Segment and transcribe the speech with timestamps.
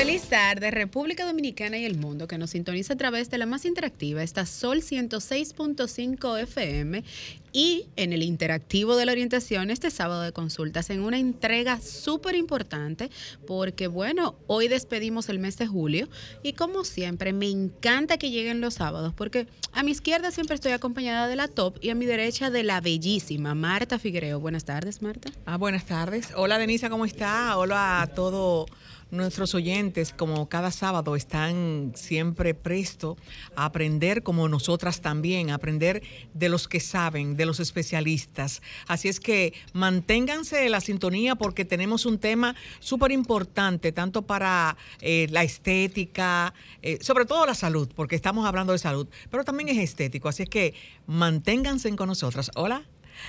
[0.00, 3.66] Feliz tarde, República Dominicana y el mundo que nos sintoniza a través de la más
[3.66, 7.04] interactiva, esta Sol 106.5 FM
[7.52, 12.34] y en el interactivo de la orientación este sábado de consultas en una entrega súper
[12.34, 13.10] importante
[13.46, 16.08] porque bueno, hoy despedimos el mes de julio
[16.42, 20.72] y como siempre me encanta que lleguen los sábados porque a mi izquierda siempre estoy
[20.72, 24.40] acompañada de la top y a mi derecha de la bellísima Marta Figuereo.
[24.40, 25.30] Buenas tardes, Marta.
[25.44, 26.28] Ah, buenas tardes.
[26.36, 27.58] Hola, Denisa, ¿cómo está?
[27.58, 28.64] Hola a todo
[29.10, 33.16] Nuestros oyentes, como cada sábado, están siempre presto
[33.56, 38.62] a aprender como nosotras también, a aprender de los que saben, de los especialistas.
[38.86, 44.76] Así es que manténganse en la sintonía porque tenemos un tema súper importante, tanto para
[45.00, 49.70] eh, la estética, eh, sobre todo la salud, porque estamos hablando de salud, pero también
[49.70, 50.28] es estético.
[50.28, 50.74] Así es que
[51.06, 52.50] manténganse con nosotras.
[52.54, 52.84] Hola.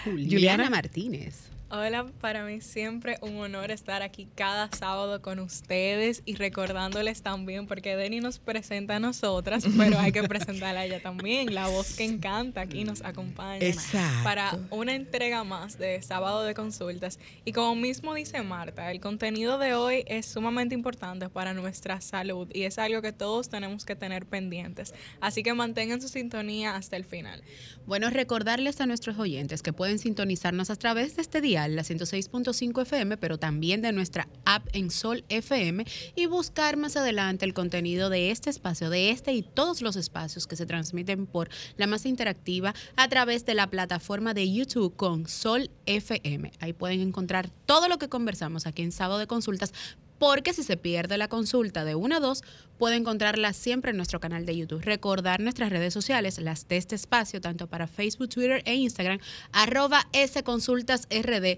[0.05, 1.52] Juliana Martínez.
[1.73, 7.66] Hola, para mí siempre un honor estar aquí cada sábado con ustedes y recordándoles también,
[7.66, 11.95] porque Denny nos presenta a nosotras, pero hay que presentarla a ella también, la voz
[11.95, 14.22] que encanta aquí nos acompaña Exacto.
[14.22, 17.19] para una entrega más de sábado de consultas.
[17.45, 22.50] Y como mismo dice Marta, el contenido de hoy es sumamente importante para nuestra salud
[22.53, 24.94] y es algo que todos tenemos que tener pendientes.
[25.22, 27.41] Así que mantengan su sintonía hasta el final.
[27.85, 32.81] Bueno, recordarles a nuestros oyentes que pueden sintonizarnos a través de este día la 106.5
[32.81, 38.09] FM, pero también de nuestra app en Sol FM y buscar más adelante el contenido
[38.09, 42.06] de este espacio, de este y todos los espacios que se transmiten por la más
[42.06, 46.52] interactiva a través de la plataforma de YouTube con Sol FM.
[46.59, 49.73] Ahí pueden encontrar todo lo que conversamos aquí en Sábado de Consultas,
[50.22, 52.44] porque si se pierde la consulta de 1 a 2,
[52.77, 54.83] puede encontrarla siempre en nuestro canal de YouTube.
[54.83, 59.17] Recordar nuestras redes sociales, las de este espacio, tanto para Facebook, Twitter e Instagram,
[59.52, 61.58] arroba sconsultasrd.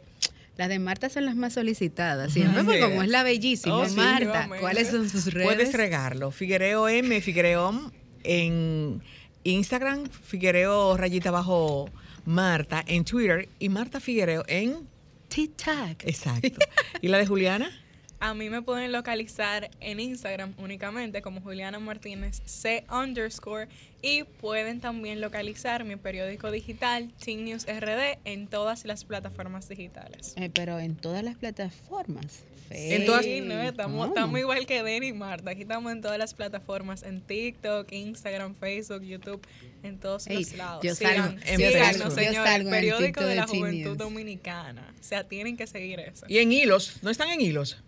[0.56, 3.98] Las de Marta son las más solicitadas, siempre, porque como es la bellísima Oh, sí,
[3.98, 4.48] Marta.
[4.62, 5.46] ¿cuáles son sus redes?
[5.46, 6.32] Puedes regarlo.
[6.32, 7.92] Figuereo M, Figuereo
[8.24, 9.04] en
[9.44, 11.90] Instagram, Figuereo rayita abajo
[12.24, 14.88] Marta en Twitter y Marta Figuereo en...
[15.28, 16.04] TikTok.
[16.06, 16.60] Exacto.
[17.02, 17.83] ¿Y la de Juliana?
[18.26, 23.68] A mí me pueden localizar en Instagram únicamente como Juliana Martínez C underscore
[24.02, 30.36] y pueden también localizar mi periódico digital Teen News RD en todas las plataformas digitales.
[30.38, 32.44] Eh, pero en todas las plataformas.
[32.70, 35.52] En todas- Sí, no, estamos, igual que Denny y Marta.
[35.52, 39.46] Aquí estamos en todas las plataformas, en TikTok, Instagram, Facebook, YouTube,
[39.84, 40.82] en todos Ey, los lados.
[40.82, 42.10] yo Sigan- salgo- en síganos, Facebook.
[42.10, 42.50] Yo señores.
[42.52, 43.98] salgo en el periódico de la Juventud.
[43.98, 44.94] Dominicana.
[44.98, 46.26] O sea, tienen que seguir eso.
[46.30, 47.00] Y en hilos.
[47.02, 47.84] ¿No están en hilos?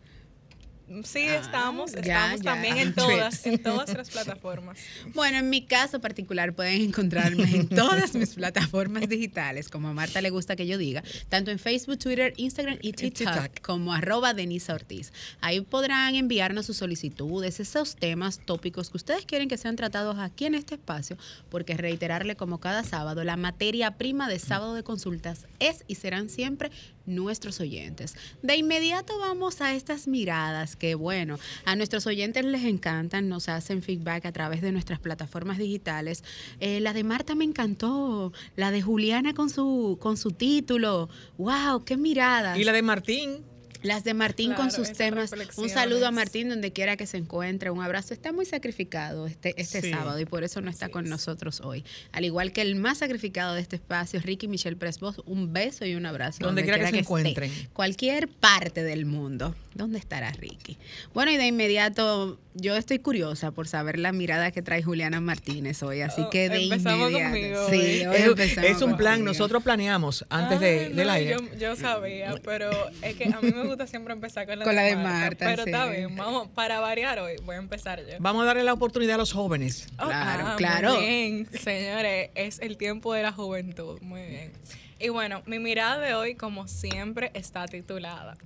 [1.04, 2.52] Sí, Ah, estamos, ya, estamos ya.
[2.54, 4.78] también en todas, en todas las plataformas.
[5.14, 10.22] Bueno, en mi caso particular pueden encontrarme en todas mis plataformas digitales, como a Marta
[10.22, 13.62] le gusta que yo diga, tanto en Facebook, Twitter, Instagram y TikTok, TikTok.
[13.62, 15.12] como arroba Denisa Ortiz.
[15.42, 20.46] Ahí podrán enviarnos sus solicitudes, esos temas tópicos que ustedes quieren que sean tratados aquí
[20.46, 21.18] en este espacio,
[21.50, 26.30] porque reiterarle como cada sábado, la materia prima de sábado de consultas es y serán
[26.30, 26.70] siempre
[27.06, 28.16] nuestros oyentes.
[28.42, 33.82] De inmediato vamos a estas miradas que, bueno, a nuestros oyentes les encantan, nos hacen
[33.82, 36.24] feedback a través de nuestras plataformas digitales.
[36.60, 41.10] Eh, la de Marta me encantó, la de Juliana con su, con su título.
[41.38, 41.84] ¡Wow!
[41.86, 42.58] ¡Qué miradas!
[42.58, 43.55] Y la de Martín.
[43.86, 45.32] Las de Martín con sus temas.
[45.58, 47.70] Un saludo a Martín donde quiera que se encuentre.
[47.70, 48.14] Un abrazo.
[48.14, 49.92] Está muy sacrificado este, este Sí.
[49.92, 51.10] sábado y por eso no está Así con es.
[51.12, 51.84] nosotros hoy.
[52.12, 55.94] Al igual que el más sacrificado de este espacio, Ricky Michelle Presbos, un beso y
[55.96, 56.40] un abrazo.
[56.44, 57.00] Donde quiera que se esté.
[57.00, 57.52] encuentren.
[57.74, 59.56] Cualquier parte del mundo.
[59.76, 60.78] ¿Dónde estará Ricky?
[61.14, 65.84] Bueno, y de inmediato yo estoy curiosa por saber la mirada que trae Juliana Martínez
[65.84, 66.02] hoy.
[66.02, 67.32] Así Oh, que de empezamos inmediato.
[67.34, 68.16] conmigo sí, hoy.
[68.16, 71.32] Es, empezamos es un plan, nosotros planeamos antes de, Ay, del no, aire.
[71.34, 72.72] Yo, yo sabía, pero
[73.02, 75.20] es que a mí me gusta siempre empezar con la, Con la de, de Marta.
[75.20, 75.70] Marta, Pero sí.
[75.70, 78.16] está bien, vamos, para variar hoy, voy a empezar yo.
[78.20, 79.88] Vamos a darle la oportunidad a los jóvenes.
[80.00, 81.00] Oh, Claro, muy claro.
[81.00, 84.00] bien, señores, es el tiempo de la juventud.
[84.02, 84.52] Muy bien.
[84.98, 88.38] Y bueno, mi mirada de hoy, como siempre, está titulada.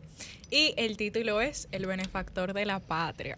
[0.50, 3.38] Y el título es El benefactor de la patria.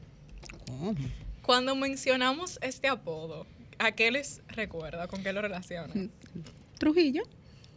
[1.41, 3.45] Cuando mencionamos este apodo,
[3.79, 5.07] ¿a qué les recuerda?
[5.07, 6.11] ¿Con qué lo relacionan?
[6.77, 7.23] Trujillo.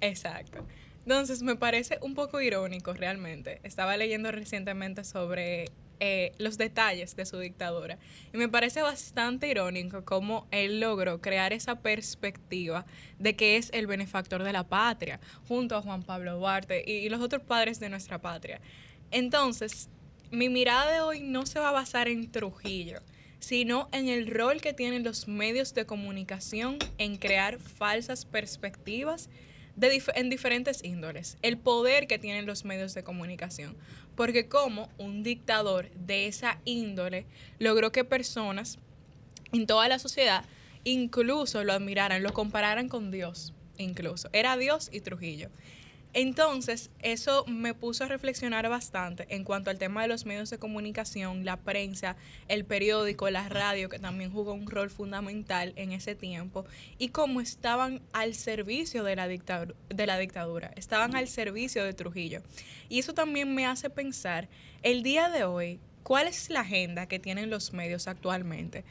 [0.01, 0.67] Exacto.
[1.05, 3.61] Entonces, me parece un poco irónico realmente.
[3.63, 5.67] Estaba leyendo recientemente sobre
[6.01, 7.99] eh, los detalles de su dictadura
[8.33, 12.85] y me parece bastante irónico cómo él logró crear esa perspectiva
[13.19, 17.09] de que es el benefactor de la patria, junto a Juan Pablo Duarte y, y
[17.09, 18.61] los otros padres de nuestra patria.
[19.11, 19.89] Entonces,
[20.35, 23.01] mi mirada de hoy no se va a basar en Trujillo,
[23.39, 29.29] sino en el rol que tienen los medios de comunicación en crear falsas perspectivas
[29.81, 33.77] en diferentes índoles, el poder que tienen los medios de comunicación,
[34.17, 37.27] porque como un dictador de esa índole
[37.59, 38.79] logró que personas
[39.53, 40.45] en toda la sociedad
[40.85, 44.29] incluso lo admiraran, lo compararan con Dios, incluso.
[44.33, 45.49] Era Dios y Trujillo.
[46.15, 50.59] Entonces, eso me puso a reflexionar bastante en cuanto al tema de los medios de
[50.59, 52.17] comunicación, la prensa,
[52.47, 56.67] el periódico, la radio, que también jugó un rol fundamental en ese tiempo,
[56.99, 61.95] y cómo estaban al servicio de la, dictadura, de la dictadura, estaban al servicio de
[61.95, 62.43] Trujillo.
[62.89, 64.49] Y eso también me hace pensar,
[64.85, 68.85] el día de hoy, ¿cuál es la agenda que tienen los medios actualmente?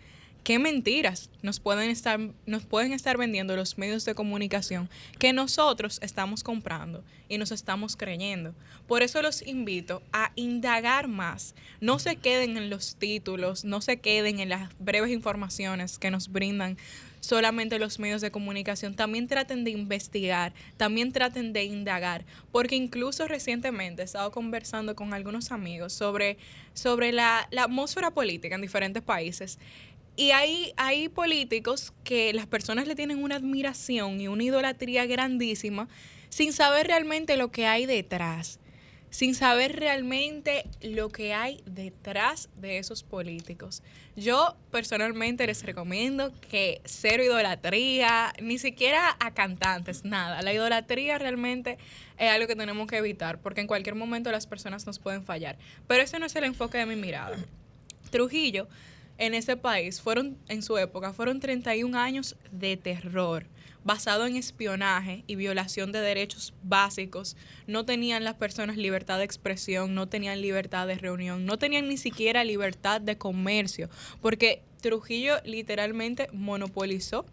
[0.44, 6.00] Qué mentiras nos pueden estar nos pueden estar vendiendo los medios de comunicación que nosotros
[6.02, 8.54] estamos comprando y nos estamos creyendo.
[8.88, 11.56] Por eso los invito a indagar más.
[11.82, 16.32] No se queden en los títulos, no se queden en las breves informaciones que nos
[16.32, 16.78] brindan
[17.22, 23.28] solamente los medios de comunicación, también traten de investigar, también traten de indagar, porque incluso
[23.30, 26.38] recientemente he estado conversando con algunos amigos sobre,
[26.74, 29.58] sobre la, la atmósfera política en diferentes países
[30.16, 35.88] y hay, hay políticos que las personas le tienen una admiración y una idolatría grandísima
[36.30, 38.60] sin saber realmente lo que hay detrás,
[39.10, 43.84] sin saber realmente lo que hay detrás de esos políticos.
[44.16, 50.42] Yo personalmente les recomiendo que cero idolatría, ni siquiera a cantantes, nada.
[50.42, 51.78] La idolatría realmente
[52.18, 55.58] es algo que tenemos que evitar porque en cualquier momento las personas nos pueden fallar.
[55.88, 57.38] Pero ese no es el enfoque de mi mirada.
[58.10, 58.68] Trujillo
[59.18, 63.46] en ese país fueron, en su época, fueron 31 años de terror
[63.84, 67.36] basado en espionaje y violación de derechos básicos.
[67.68, 71.98] No tenían las personas libertad de expresión, no tenían libertad de reunión, no tenían ni
[71.98, 73.90] siquiera libertad de comercio,
[74.22, 77.26] porque Trujillo literalmente monopolizó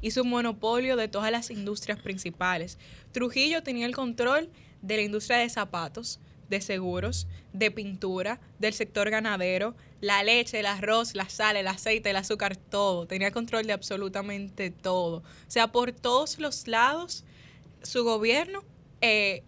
[0.00, 2.78] hizo un monopolio de todas las industrias principales.
[3.12, 4.48] Trujillo tenía el control
[4.82, 6.20] de la industria de zapatos,
[6.50, 12.10] de seguros, de pintura, del sector ganadero, la leche, el arroz, la sal, el aceite,
[12.10, 13.06] el azúcar, todo.
[13.06, 15.18] Tenía control de absolutamente todo.
[15.18, 17.24] O sea, por todos los lados,
[17.82, 18.64] su gobierno
[19.00, 19.44] eh,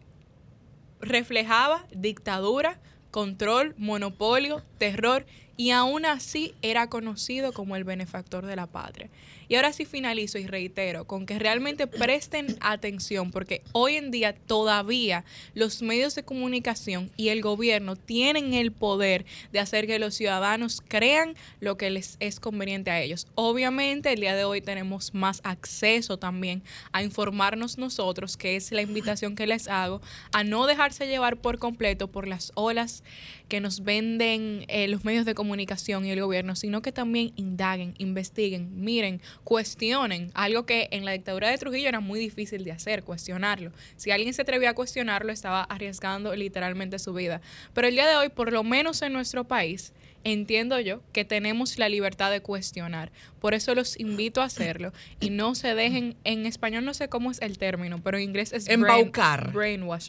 [1.01, 5.27] reflejaba dictadura, control, monopolio, terror,
[5.57, 9.11] y aún así era conocido como el benefactor de la patria.
[9.53, 14.35] Y ahora sí finalizo y reitero con que realmente presten atención porque hoy en día
[14.35, 20.15] todavía los medios de comunicación y el gobierno tienen el poder de hacer que los
[20.15, 23.27] ciudadanos crean lo que les es conveniente a ellos.
[23.35, 26.63] Obviamente el día de hoy tenemos más acceso también
[26.93, 30.01] a informarnos nosotros, que es la invitación que les hago,
[30.33, 33.05] a no dejarse llevar por completo por las olas
[33.53, 37.93] que nos venden eh, los medios de comunicación y el gobierno, sino que también indaguen,
[37.99, 43.03] investiguen, miren, cuestionen, algo que en la dictadura de Trujillo era muy difícil de hacer,
[43.03, 43.71] cuestionarlo.
[43.97, 47.43] Si alguien se atrevía a cuestionarlo, estaba arriesgando literalmente su vida.
[47.75, 49.93] Pero el día de hoy, por lo menos en nuestro país,
[50.25, 53.13] entiendo yo que tenemos la libertad de cuestionar.
[53.39, 57.31] Por eso los invito a hacerlo y no se dejen, en español no sé cómo
[57.31, 59.53] es el término, pero en inglés es embaucar.
[59.53, 60.09] brainwash.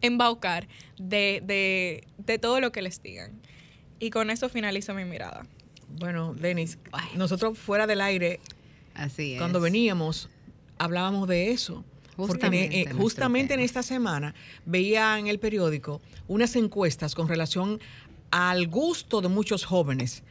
[0.00, 3.40] Embaucar de, de, de todo lo que les digan.
[3.98, 5.46] Y con eso finalizo mi mirada.
[5.88, 6.78] Bueno, Denis,
[7.14, 8.40] nosotros fuera del aire,
[8.94, 10.28] Así cuando veníamos,
[10.78, 11.84] hablábamos de eso.
[12.16, 14.34] Justamente, porque justamente en esta semana
[14.64, 17.78] veía en el periódico unas encuestas con relación
[18.30, 20.22] al gusto de muchos jóvenes.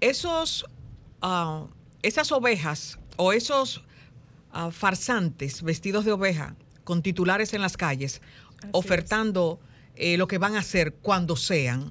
[0.00, 0.66] Esos,
[1.22, 1.66] ah,
[2.02, 3.84] esas ovejas o esos
[4.50, 6.56] ah, farsantes vestidos de oveja
[6.88, 8.22] con titulares en las calles,
[8.72, 9.60] ofertando
[9.94, 11.90] eh, lo que van a hacer cuando sean,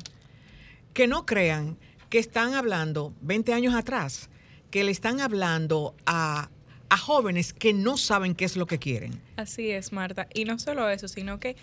[0.96, 1.78] que no crean
[2.10, 4.28] que están hablando 20 años atrás,
[4.72, 6.50] que le están hablando a,
[7.00, 9.22] jóvenes que no saben qué es lo que quieren.
[9.36, 10.28] Así es, Marta.
[10.34, 11.56] Y no solo eso, sino que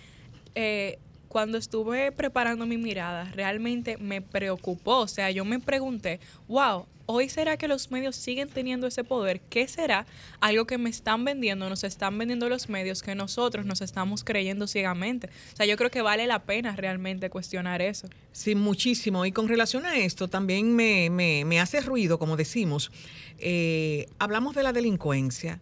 [0.55, 4.99] eh, cuando estuve preparando mi mirada, realmente me preocupó.
[4.99, 9.41] O sea, yo me pregunté, wow, hoy será que los medios siguen teniendo ese poder.
[9.41, 10.07] ¿Qué será
[10.41, 14.67] algo que me están vendiendo, nos están vendiendo los medios que nosotros nos estamos creyendo
[14.67, 15.29] ciegamente?
[15.53, 18.09] O sea, yo creo que vale la pena realmente cuestionar eso.
[18.33, 19.27] Sí, muchísimo.
[19.27, 22.91] Y con relación a esto, también me, me, me hace ruido, como decimos,
[23.39, 25.61] eh, hablamos de la delincuencia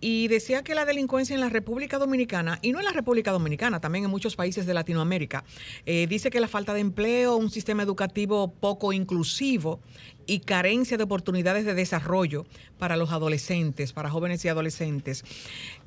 [0.00, 3.80] y decía que la delincuencia en la República Dominicana, y no en la República Dominicana,
[3.80, 5.44] también en muchos países de Latinoamérica,
[5.86, 9.80] eh, dice que la falta de empleo, un sistema educativo poco inclusivo
[10.26, 12.46] y carencia de oportunidades de desarrollo
[12.78, 15.24] para los adolescentes, para jóvenes y adolescentes.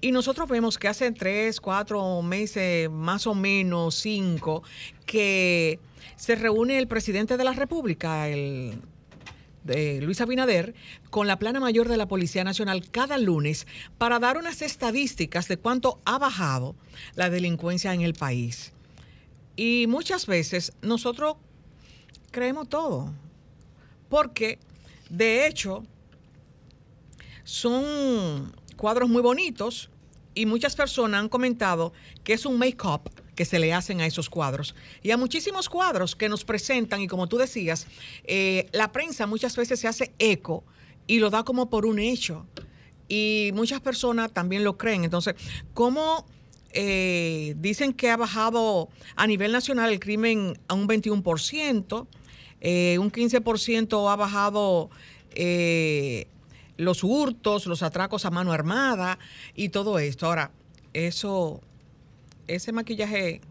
[0.02, 4.64] Y nosotros vemos que hace tres, cuatro meses, más o menos cinco,
[5.06, 5.80] que
[6.16, 8.82] se reúne el presidente de la República, el
[9.64, 10.74] de Luis Abinader
[11.10, 15.58] con la plana mayor de la Policía Nacional cada lunes para dar unas estadísticas de
[15.58, 16.76] cuánto ha bajado
[17.16, 18.74] la delincuencia en el país.
[19.56, 21.36] Y muchas veces nosotros
[22.32, 23.14] creemos todo,
[24.08, 24.60] porque
[25.10, 25.84] de hecho
[27.44, 29.90] son cuadros muy bonitos
[30.34, 31.92] y muchas personas han comentado
[32.24, 34.76] que es un make-up que se le hacen a esos cuadros.
[35.02, 37.88] Y a muchísimos cuadros que nos presentan, y como tú decías,
[38.26, 40.66] eh, la prensa muchas veces se hace eco
[41.08, 42.46] y lo da como por un hecho.
[43.08, 45.06] Y muchas personas también lo creen.
[45.06, 45.36] Entonces,
[45.74, 46.26] ¿cómo
[46.74, 52.08] eh, dicen que ha bajado a nivel nacional el crimen a un 21%?
[52.60, 54.90] Eh, un 15% ha bajado
[56.76, 59.18] los hurtos, los atracos a mano armada
[59.56, 60.26] y todo esto.
[60.26, 60.52] Ahora,
[60.92, 61.62] eso
[62.50, 63.42] ese maquillaje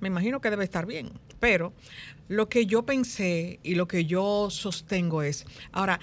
[0.00, 1.72] me imagino que debe estar bien, pero
[2.28, 6.00] lo que yo pensé y lo que yo sostengo es, ahora,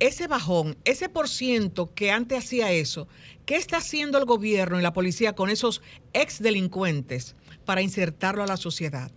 [0.00, 3.06] ese bajón, ese por ciento que antes hacía eso,
[3.46, 5.80] ¿qué está haciendo el gobierno y la policía con esos
[6.12, 9.12] ex delincuentes para insertarlo a la sociedad?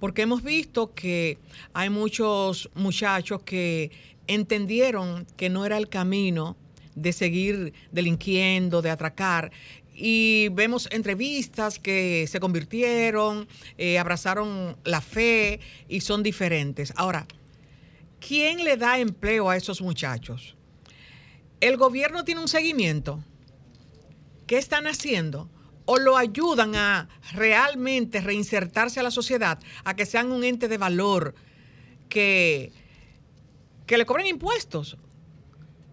[0.00, 1.38] Porque hemos visto que
[1.72, 3.90] hay muchos muchachos que
[4.26, 6.56] entendieron que no era el camino
[6.94, 9.52] de seguir delinquiendo, de atracar,
[10.00, 16.92] y vemos entrevistas que se convirtieron, eh, abrazaron la fe y son diferentes.
[16.94, 17.26] Ahora,
[18.20, 20.54] ¿quién le da empleo a esos muchachos?
[21.60, 23.24] ¿El gobierno tiene un seguimiento?
[24.46, 25.50] ¿Qué están haciendo?
[25.84, 30.78] ¿O lo ayudan a realmente reinsertarse a la sociedad, a que sean un ente de
[30.78, 31.34] valor,
[32.08, 32.70] que,
[33.86, 34.96] que le cobren impuestos?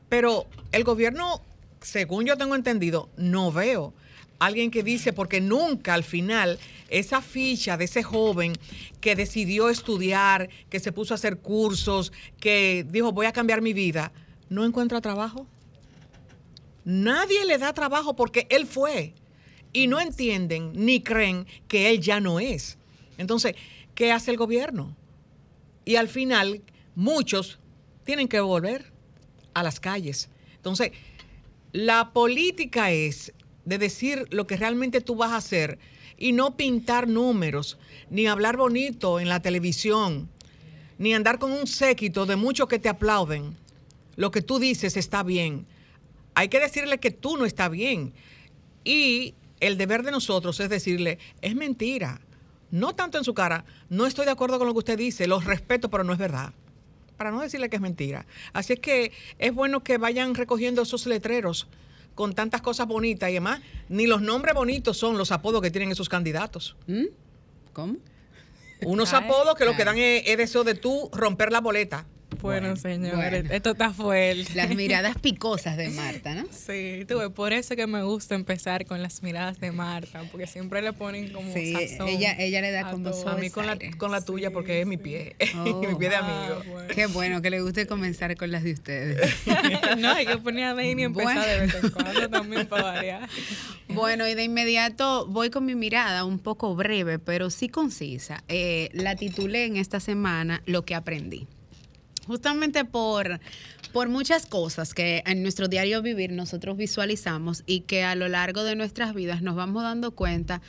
[0.09, 1.41] Pero el gobierno
[1.81, 3.93] según yo tengo entendido, no veo
[4.39, 8.53] alguien que dice, porque nunca al final esa ficha de ese joven
[9.01, 13.73] que decidió estudiar, que se puso a hacer cursos, que dijo voy a cambiar mi
[13.73, 14.11] vida,
[14.49, 15.47] no encuentra trabajo.
[16.83, 19.13] Nadie le da trabajo porque él fue
[19.73, 22.77] y no entienden ni creen que él ya no es.
[23.17, 23.55] Entonces,
[23.95, 24.95] ¿qué hace el gobierno?
[25.83, 26.61] Y al final,
[26.95, 27.59] muchos
[28.03, 28.91] tienen que volver
[29.53, 30.29] a las calles.
[30.57, 30.91] Entonces,
[31.75, 33.33] la política es
[33.65, 35.77] de decir lo que realmente tú vas a hacer
[36.17, 37.77] y no pintar números,
[38.09, 40.29] ni hablar bonito en la televisión,
[40.97, 43.57] ni andar con un séquito de muchos que te aplauden.
[44.15, 45.67] Lo que tú dices está bien.
[46.33, 48.13] Hay que decirle que tú no está bien.
[48.85, 52.21] Y el deber de nosotros es decirle, es mentira.
[52.71, 55.43] No tanto en su cara, no estoy de acuerdo con lo que usted dice, los
[55.43, 56.53] respeto, pero no es verdad
[57.17, 58.25] para no decirle que es mentira.
[58.53, 61.67] Así es que es bueno que vayan recogiendo esos letreros
[62.15, 65.91] con tantas cosas bonitas y además ni los nombres bonitos son los apodos que tienen
[65.91, 66.75] esos candidatos.
[66.87, 67.05] ¿Mm?
[67.73, 67.97] ¿Cómo?
[68.83, 72.05] Unos apodos que lo que dan es, es deseo de tú romper la boleta.
[72.45, 74.53] Bueno, señores, esto está fuerte.
[74.53, 76.45] Las miradas picosas de Marta, ¿no?
[76.51, 80.83] Sí, tuve, por eso que me gusta empezar con las miradas de Marta, porque siempre
[80.83, 81.73] le ponen como sí,
[82.07, 84.97] Ella, ella le da como A mí con la, con la tuya, porque es mi
[84.97, 86.87] pie, mi pie de oh, amigo.
[86.93, 89.35] Qué bueno que le guste comenzar con las de ustedes.
[89.97, 93.29] no, hay que poner a Dani y empezar de vez en cuando también para variar.
[93.87, 98.43] Bueno, y de inmediato voy con mi mirada un poco breve, pero sí concisa.
[98.49, 101.47] Eh, la titulé en esta semana Lo que aprendí
[102.27, 103.39] justamente por,
[103.93, 108.63] por muchas cosas que en nuestro diario vivir nosotros visualizamos y que a lo largo
[108.63, 110.61] de nuestras vidas nos vamos dando cuenta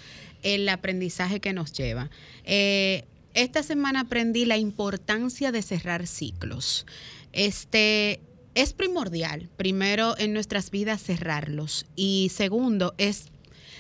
[0.43, 2.11] el aprendizaje que nos lleva.
[2.45, 6.87] Eh, esta semana aprendí la importancia de cerrar ciclos.
[7.33, 8.21] Este
[8.55, 13.27] es primordial, primero en nuestras vidas cerrarlos y segundo es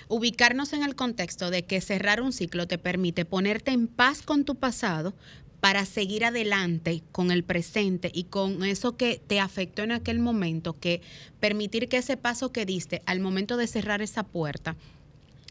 [0.09, 4.45] ubicarnos en el contexto de que cerrar un ciclo te permite ponerte en paz con
[4.45, 5.14] tu pasado
[5.67, 10.79] para seguir adelante con el presente y con eso que te afectó en aquel momento,
[10.79, 11.03] que
[11.41, 14.77] permitir que ese paso que diste al momento de cerrar esa puerta,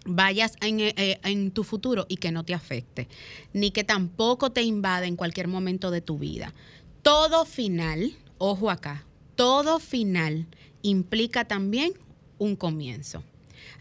[0.06, 3.10] vayas en, eh, eh, en, tu futuro y que no te afecte,
[3.52, 6.54] ni que tampoco te invade en cualquier momento de tu vida.
[7.02, 9.04] Todo final, ojo acá,
[9.36, 10.48] todo final
[10.82, 11.92] implica también
[12.38, 13.22] un comienzo.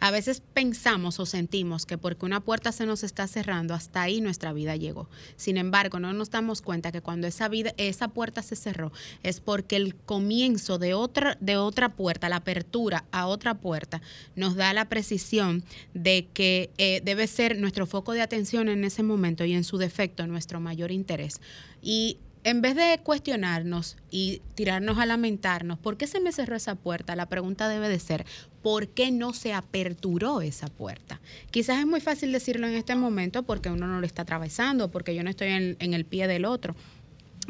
[0.01, 4.21] A veces pensamos o sentimos que porque una puerta se nos está cerrando, hasta ahí
[4.21, 5.09] nuestra vida llegó.
[5.37, 9.41] Sin embargo, no nos damos cuenta que cuando esa vida, esa puerta se cerró, es
[9.41, 14.03] porque el comienzo de otra, de otra puerta, la apertura a otra puerta,
[14.37, 19.03] nos da la precisión de que eh, debe ser nuestro foco de atención en ese
[19.03, 21.41] momento y en su defecto nuestro mayor interés.
[21.83, 26.75] Y en vez de cuestionarnos y tirarnos a lamentarnos, ¿por qué se me cerró esa
[26.75, 27.17] puerta?
[27.17, 28.27] La pregunta debe de ser,
[28.65, 31.21] ¿por qué no se aperturó esa puerta?
[31.51, 35.15] Quizás es muy fácil decirlo en este momento porque uno no lo está atravesando, porque
[35.15, 36.75] yo no estoy en, en el pie del otro.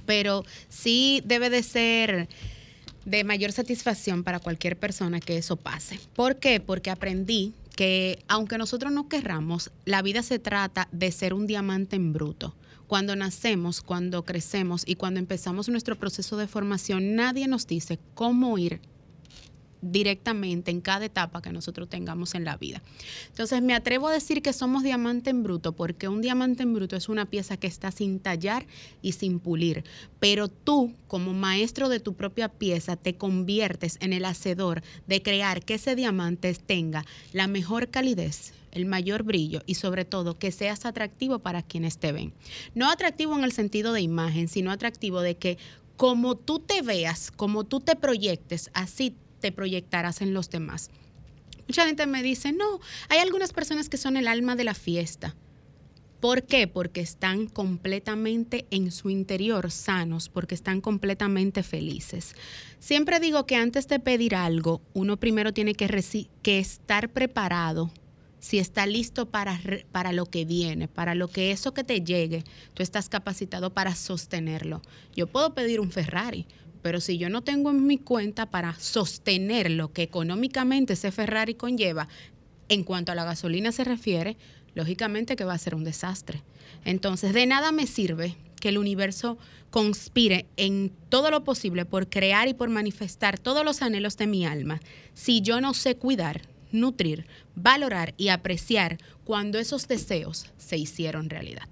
[0.07, 2.29] pero sí debe de ser
[3.05, 6.01] de mayor satisfacción para cualquier persona que eso pase.
[6.15, 6.59] ¿Por qué?
[6.59, 11.95] Porque aprendí que aunque nosotros no querramos, la vida se trata de ser un diamante
[11.95, 12.57] en bruto.
[12.89, 18.59] Cuando nacemos, cuando crecemos y cuando empezamos nuestro proceso de formación, nadie nos dice cómo
[18.59, 18.81] ir
[19.91, 22.83] directamente en cada etapa que nosotros tengamos en la vida.
[23.29, 26.97] Entonces me atrevo a decir que somos diamante en bruto porque un diamante en bruto
[26.97, 28.67] es una pieza que está sin tallar
[29.03, 29.85] y sin pulir,
[30.21, 35.65] pero tú como maestro de tu propia pieza te conviertes en el hacedor de crear
[35.65, 40.85] que ese diamante tenga la mejor calidez, el mayor brillo y sobre todo que seas
[40.85, 42.33] atractivo para quienes te ven.
[42.75, 45.59] No atractivo en el sentido de imagen, sino atractivo de que
[45.97, 50.89] como tú te veas, como tú te proyectes, así te proyectarás en los demás.
[51.69, 55.37] Mucha gente me dice, no, hay algunas personas que son el alma de la fiesta.
[56.19, 56.67] ¿Por qué?
[56.67, 62.35] Porque están completamente en su interior sanos, porque están completamente felices.
[62.79, 67.93] Siempre digo que antes de pedir algo, uno primero tiene que, que estar preparado,
[68.39, 69.61] si está listo para,
[69.93, 73.95] para lo que viene, para lo que eso que te llegue, tú estás capacitado para
[73.95, 74.81] sostenerlo.
[75.15, 76.47] Yo puedo pedir un Ferrari,
[76.85, 81.55] pero si yo no tengo en mi cuenta para sostener lo que económicamente ese Ferrari
[81.55, 82.09] conlleva,
[82.69, 84.37] en cuanto a la gasolina se refiere,
[84.75, 86.43] lógicamente que va a ser un desastre.
[86.85, 89.39] Entonces, de nada me sirve que el universo
[89.71, 94.45] conspire en todo lo posible por crear y por manifestar todos los anhelos de mi
[94.45, 94.83] alma
[95.15, 101.67] si yo no sé cuidar, nutrir, valorar y apreciar cuando esos deseos se hicieron realidad.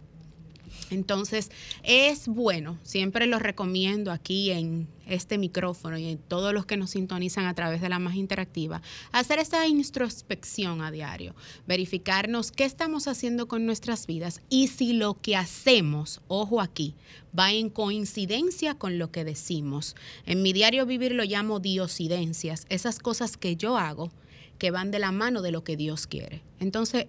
[0.93, 1.51] Entonces,
[1.83, 6.91] es bueno, siempre lo recomiendo aquí en este micrófono y en todos los que nos
[6.91, 11.35] sintonizan a través de la más interactiva, hacer esa introspección a diario,
[11.67, 16.95] verificarnos qué estamos haciendo con nuestras vidas y si lo que hacemos, ojo aquí,
[17.37, 19.97] va en coincidencia con lo que decimos.
[20.27, 24.11] En mi diario vivir lo llamo diosidencias, esas cosas que yo hago
[24.63, 26.41] que van de la mano de lo que Dios quiere.
[26.61, 27.07] Entonces,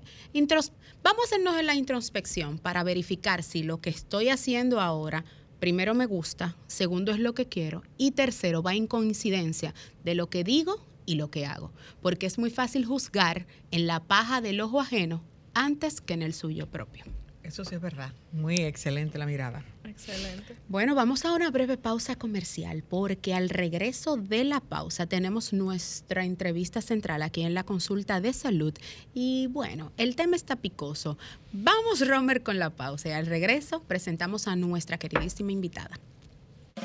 [1.03, 5.23] vamos a hacernos en la introspección para verificar si lo que estoy haciendo ahora,
[5.59, 10.31] primero me gusta, segundo es lo que quiero y tercero va en coincidencia de lo
[10.31, 11.71] que digo y lo que hago.
[12.01, 16.33] Porque es muy fácil juzgar en la paja del ojo ajeno antes que en el
[16.33, 17.05] suyo propio.
[17.43, 18.11] Eso sí es verdad.
[18.31, 19.63] Muy excelente la mirada.
[19.83, 20.55] Excelente.
[20.69, 26.25] Bueno, vamos a una breve pausa comercial porque al regreso de la pausa tenemos nuestra
[26.25, 28.73] entrevista central aquí en la consulta de salud
[29.13, 31.17] y bueno, el tema está picoso.
[31.51, 35.99] Vamos, Romer, con la pausa y al regreso presentamos a nuestra queridísima invitada.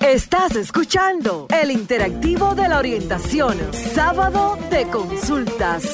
[0.01, 5.85] Estás escuchando el interactivo de la orientación, sábado de consultas.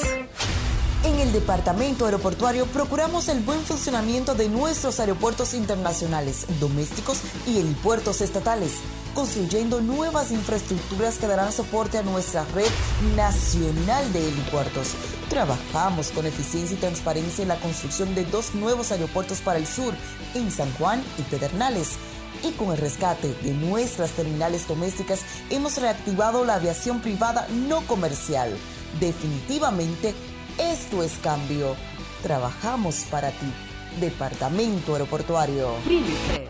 [1.05, 8.21] En el Departamento Aeroportuario procuramos el buen funcionamiento de nuestros aeropuertos internacionales, domésticos y helipuertos
[8.21, 8.79] estatales,
[9.13, 12.71] construyendo nuevas infraestructuras que darán soporte a nuestra red
[13.15, 14.95] nacional de helipuertos.
[15.29, 19.93] Trabajamos con eficiencia y transparencia en la construcción de dos nuevos aeropuertos para el sur,
[20.33, 21.97] en San Juan y Pedernales
[22.43, 28.57] y con el rescate de nuestras terminales domésticas hemos reactivado la aviación privada no comercial.
[28.99, 30.15] Definitivamente
[30.57, 31.75] esto es cambio.
[32.21, 33.51] Trabajamos para ti.
[33.99, 35.73] Departamento Aeroportuario.
[35.85, 36.49] Primistress.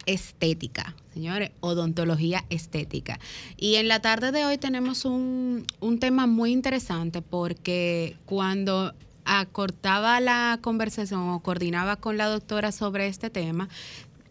[0.06, 3.20] estética, señores, odontología estética.
[3.58, 8.94] Y en la tarde de hoy tenemos un, un tema muy interesante porque cuando
[9.26, 13.68] acortaba la conversación o coordinaba con la doctora sobre este tema,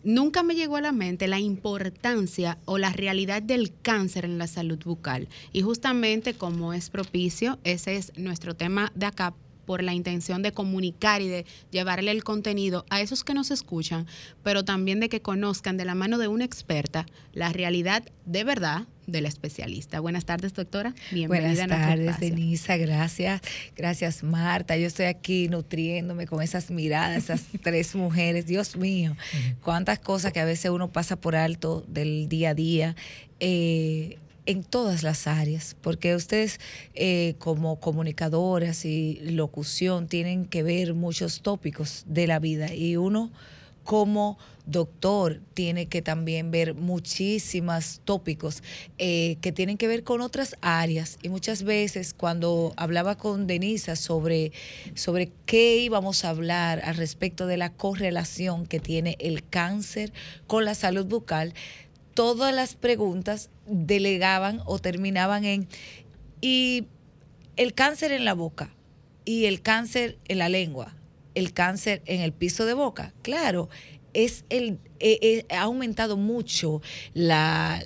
[0.05, 4.47] nunca me llegó a la mente la importancia o la realidad del cáncer en la
[4.47, 5.29] salud bucal.
[5.53, 10.53] Y justamente como es propicio, ese es nuestro tema de acá por la intención de
[10.53, 14.07] comunicar y de llevarle el contenido a esos que nos escuchan,
[14.43, 18.87] pero también de que conozcan de la mano de una experta la realidad de verdad
[19.07, 20.01] de la especialista.
[20.01, 20.95] Buenas tardes, doctora.
[21.11, 22.77] Bienvenida Buenas tardes, Denisa.
[22.77, 23.43] Gracias.
[23.77, 24.77] Gracias, Marta.
[24.77, 28.47] Yo estoy aquí nutriéndome con esas miradas, esas tres mujeres.
[28.47, 29.17] Dios mío,
[29.63, 32.97] cuántas cosas que a veces uno pasa por alto del día a día.
[33.41, 36.61] Eh, en todas las áreas, porque ustedes
[36.95, 43.31] eh, como comunicadoras y locución tienen que ver muchos tópicos de la vida y uno
[43.85, 48.63] como doctor tiene que también ver muchísimos tópicos
[48.97, 51.19] eh, que tienen que ver con otras áreas.
[51.23, 54.53] Y muchas veces cuando hablaba con Denisa sobre,
[54.95, 60.13] sobre qué íbamos a hablar al respecto de la correlación que tiene el cáncer
[60.47, 61.53] con la salud bucal,
[62.15, 65.69] todas las preguntas delegaban o terminaban en,
[66.41, 66.87] ¿y
[67.57, 68.71] el cáncer en la boca?
[69.25, 70.95] ¿Y el cáncer en la lengua?
[71.35, 73.13] ¿El cáncer en el piso de boca?
[73.23, 73.69] Claro,
[74.15, 76.81] es el, eh, eh, ha aumentado mucho
[77.13, 77.83] la,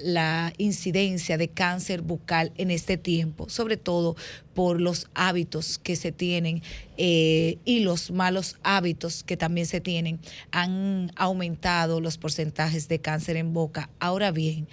[0.59, 4.17] incidencia de cáncer bucal en este tiempo, sobre todo
[4.55, 6.63] por los hábitos que se tienen
[6.97, 10.21] eh, y los malos hábitos que también se tienen.
[10.51, 13.91] Han aumentado los porcentajes de cáncer en boca.
[13.99, 14.69] Ahora bien,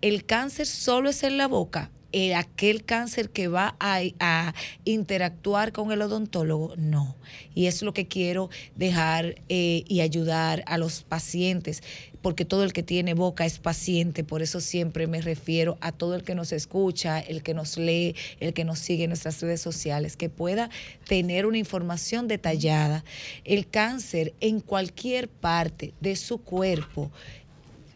[0.00, 4.52] el cáncer solo es en la boca eh, aquel cáncer que va a,
[4.84, 7.16] interactuar con el odontólogo, no.
[7.54, 11.82] Y es lo que quiero dejar eh, y ayudar a los pacientes,
[12.22, 16.14] porque todo el que tiene boca es paciente, por eso siempre me refiero a todo
[16.14, 19.60] el que nos escucha, el que nos lee, el que nos sigue en nuestras redes
[19.60, 20.70] sociales, que pueda
[21.06, 23.04] tener una información detallada.
[23.44, 27.10] El cáncer en cualquier parte de su cuerpo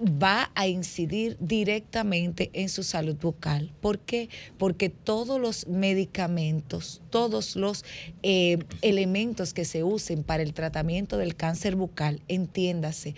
[0.04, 3.72] va a incidir directamente en su salud bucal.
[3.80, 4.28] ¿Por qué?
[4.58, 7.84] Porque todos los medicamentos, todos los
[8.22, 13.14] eh, elementos que se usen para el tratamiento del cáncer bucal, entiéndase,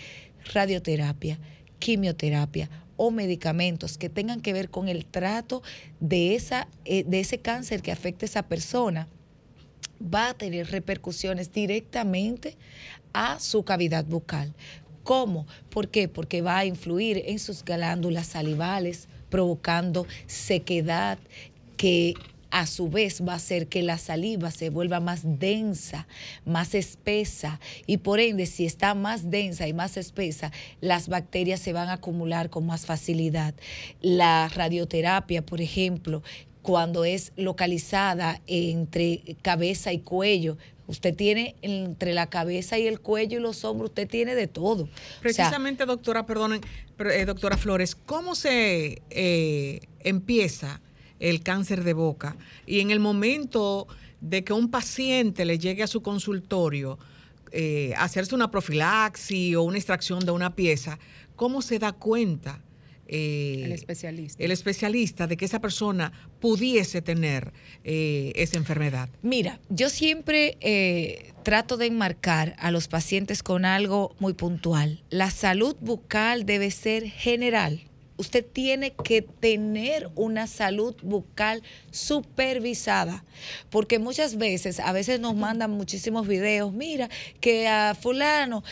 [0.53, 1.39] radioterapia,
[1.79, 5.63] quimioterapia o medicamentos que tengan que ver con el trato
[6.01, 9.09] de, esa, eh, de ese cáncer que afecta a esa persona,
[10.03, 12.57] va a tener repercusiones directamente
[13.13, 14.55] a su cavidad bucal.
[15.07, 15.47] ¿Cómo?
[15.71, 16.09] ¿Por qué?
[16.09, 21.17] Porque va a influir en sus glándulas salivales, provocando sequedad
[21.77, 22.15] que
[22.51, 26.09] a su vez va a hacer que la saliva se vuelva más densa,
[26.45, 31.73] más espesa y por ende si está más densa y más espesa, las bacterias se
[31.73, 33.55] van a acumular con más facilidad.
[34.01, 36.25] La radioterapia, por ejemplo,
[36.63, 43.39] cuando es localizada entre cabeza y cuello, Usted tiene entre la cabeza y el cuello
[43.39, 44.89] y los hombros, usted tiene de todo.
[45.21, 46.61] Precisamente, doctora, perdonen,
[46.99, 50.81] eh, doctora Flores, ¿cómo se eh, empieza
[51.19, 52.37] el cáncer de boca?
[52.67, 53.89] Y en el momento
[54.21, 56.99] de que un paciente le llegue a su consultorio,
[57.53, 60.99] eh, hacerse una profilaxis o una extracción de una pieza,
[61.35, 62.61] ¿cómo se da cuenta
[63.09, 64.43] eh, el especialista.
[64.43, 67.53] El especialista de que esa persona pudiese tener
[67.85, 69.09] eh, esa enfermedad.
[69.23, 75.03] Mira, yo siempre eh, trato de enmarcar a los pacientes con algo muy puntual.
[75.11, 77.83] La salud bucal debe ser general.
[78.19, 83.27] Usted tiene que tener una salud bucal supervisada,
[83.69, 88.65] porque muchas veces, a veces nos mandan muchísimos videos, mira, que a fulano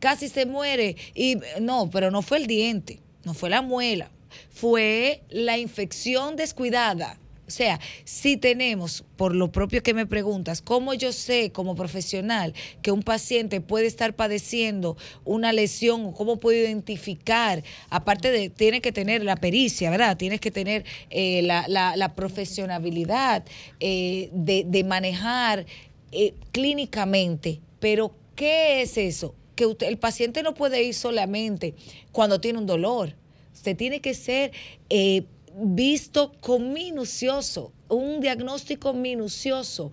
[0.00, 4.10] casi se muere, y no, pero no fue el diente no fue la muela,
[4.50, 7.18] fue la infección descuidada.
[7.48, 12.52] O sea, si tenemos, por lo propio que me preguntas, ¿cómo yo sé como profesional
[12.82, 17.64] que un paciente puede estar padeciendo una lesión cómo puedo identificar?
[17.88, 20.18] Aparte de, tiene que tener la pericia, ¿verdad?
[20.18, 23.46] Tienes que tener eh, la, profesionalidad
[23.80, 25.64] eh, de, manejar
[26.12, 27.60] eh, clínicamente.
[27.80, 29.34] Pero, ¿qué es eso?
[29.58, 31.74] Que el paciente no puede ir solamente
[32.12, 33.14] cuando tiene un dolor.
[33.52, 34.52] Usted tiene que ser
[34.88, 35.24] eh,
[35.56, 39.90] visto con minucioso, un diagnóstico minucioso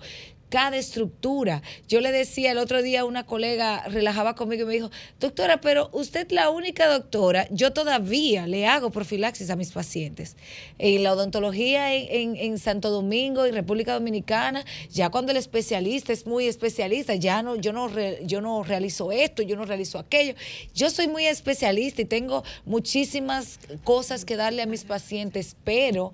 [0.55, 1.61] cada estructura.
[1.89, 4.89] Yo le decía el otro día a una colega, relajaba conmigo y me dijo,
[5.19, 10.37] doctora, pero usted la única doctora, yo todavía le hago profilaxis a mis pacientes.
[10.79, 16.47] En la odontología en, Santo Domingo y República Dominicana, ya cuando el especialista es muy
[16.47, 17.89] especialista, ya no, yo no,
[18.21, 20.35] yo no realizo esto, yo no realizo aquello.
[20.73, 26.13] Yo soy muy especialista y tengo muchísimas cosas que darle a mis pacientes, pero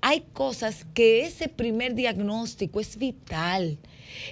[0.00, 3.78] hay cosas que ese primer diagnóstico es vital.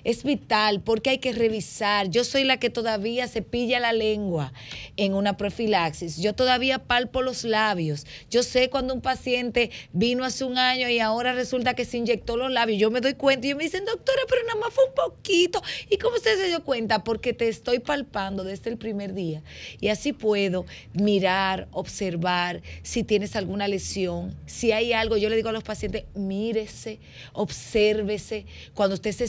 [0.05, 2.11] Es vital porque hay que revisar.
[2.11, 4.53] Yo soy la que todavía se pilla la lengua
[4.97, 6.19] en una profilaxis.
[6.19, 8.07] Yo todavía palpo los labios.
[8.31, 12.37] Yo sé cuando un paciente vino hace un año y ahora resulta que se inyectó
[12.37, 12.79] los labios.
[12.79, 15.63] Yo me doy cuenta y me dicen, doctora, pero nada más fue un poquito.
[15.91, 17.05] ¿Y cómo usted se dio cuenta?
[17.05, 19.43] Porque te estoy palpando desde el primer día.
[19.81, 25.17] Y así puedo mirar, observar si tienes alguna lesión, si hay algo.
[25.17, 26.99] Yo le digo a los pacientes, mírese,
[27.33, 28.47] obsérvese.
[28.75, 29.29] Cuando usted se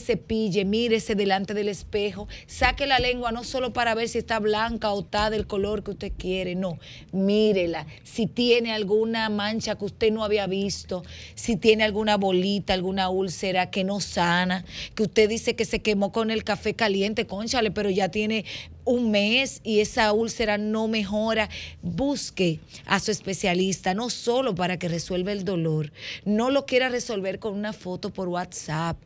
[0.65, 2.28] mírese delante del espejo.
[2.45, 5.91] Saque la lengua no solo para ver si está blanca o está del color que
[5.91, 6.80] usted quiere, no.
[7.12, 7.86] Mírela.
[8.04, 11.04] Si tiene alguna mancha que usted no había visto,
[11.36, 16.12] si tiene alguna bolita, alguna úlcera que no sana, que usted dice que se quemó
[16.12, 18.45] con el café caliente, conchale, pero ya tiene
[18.88, 21.50] un mes y esa úlcera no mejora,
[21.82, 25.91] busque a su especialista, no solo para que resuelva el dolor,
[26.23, 28.97] no lo quiera resolver con una foto por WhatsApp.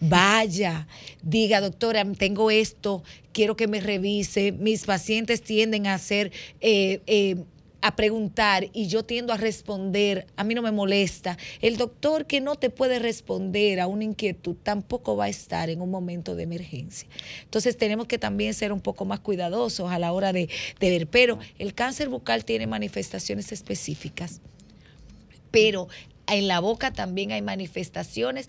[0.00, 0.88] Vaya,
[1.22, 4.52] diga, doctora, tengo esto, quiero que me revise.
[4.52, 6.32] Mis pacientes tienden a hacer
[6.62, 7.36] eh, eh,
[7.82, 11.36] a preguntar y yo tiendo a responder, a mí no me molesta.
[11.60, 15.82] El doctor que no te puede responder a una inquietud tampoco va a estar en
[15.82, 17.08] un momento de emergencia.
[17.42, 21.08] Entonces tenemos que también ser un poco más cuidadosos a la hora de, de ver.
[21.08, 24.40] Pero el cáncer bucal tiene manifestaciones específicas,
[25.50, 25.88] pero
[26.26, 28.48] en la boca también hay manifestaciones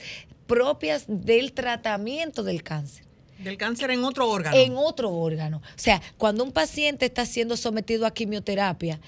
[0.51, 3.05] propias del tratamiento del cáncer.
[3.39, 4.57] Del cáncer en otro órgano.
[4.57, 5.61] En otro órgano.
[5.63, 8.99] O sea, cuando un paciente está siendo sometido a quimioterapia,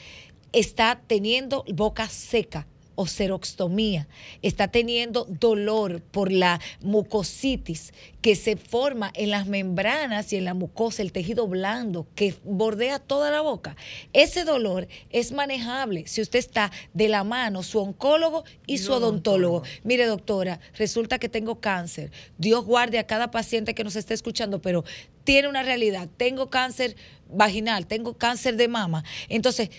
[0.54, 4.08] está teniendo boca seca o seroxtomía,
[4.42, 10.54] está teniendo dolor por la mucositis que se forma en las membranas y en la
[10.54, 13.76] mucosa, el tejido blando que bordea toda la boca.
[14.14, 19.64] Ese dolor es manejable si usted está de la mano, su oncólogo y, su odontólogo.
[19.84, 22.12] Mire, doctora, resulta que tengo cáncer.
[22.38, 24.84] Dios guarde a cada paciente que nos esté escuchando, pero
[25.24, 26.08] tiene una realidad.
[26.18, 26.96] Tengo cáncer
[27.30, 29.04] vaginal, tengo cáncer de mama.
[29.30, 29.70] Entonces,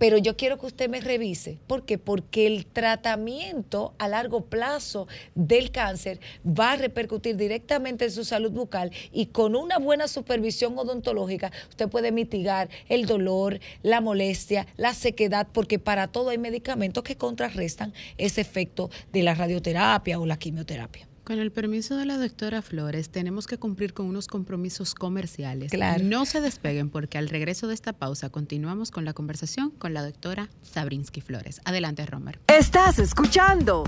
[0.00, 1.58] pero yo quiero que usted me revise.
[1.66, 1.98] ¿Por qué?
[1.98, 8.50] Porque el tratamiento a largo plazo del cáncer va a repercutir directamente en su salud
[8.50, 14.94] bucal y con una buena supervisión odontológica usted puede mitigar el dolor, la molestia, la
[14.94, 20.38] sequedad, porque para todo hay medicamentos que contrarrestan ese efecto de la radioterapia o la
[20.38, 21.09] quimioterapia.
[21.30, 25.70] Con el permiso de la doctora Flores, tenemos que cumplir con unos compromisos comerciales.
[25.70, 26.02] Claro.
[26.02, 30.02] No se despeguen porque al regreso de esta pausa continuamos con la conversación con la
[30.02, 31.60] doctora Sabrinsky Flores.
[31.64, 32.40] Adelante, Romer.
[32.48, 33.84] Estás escuchando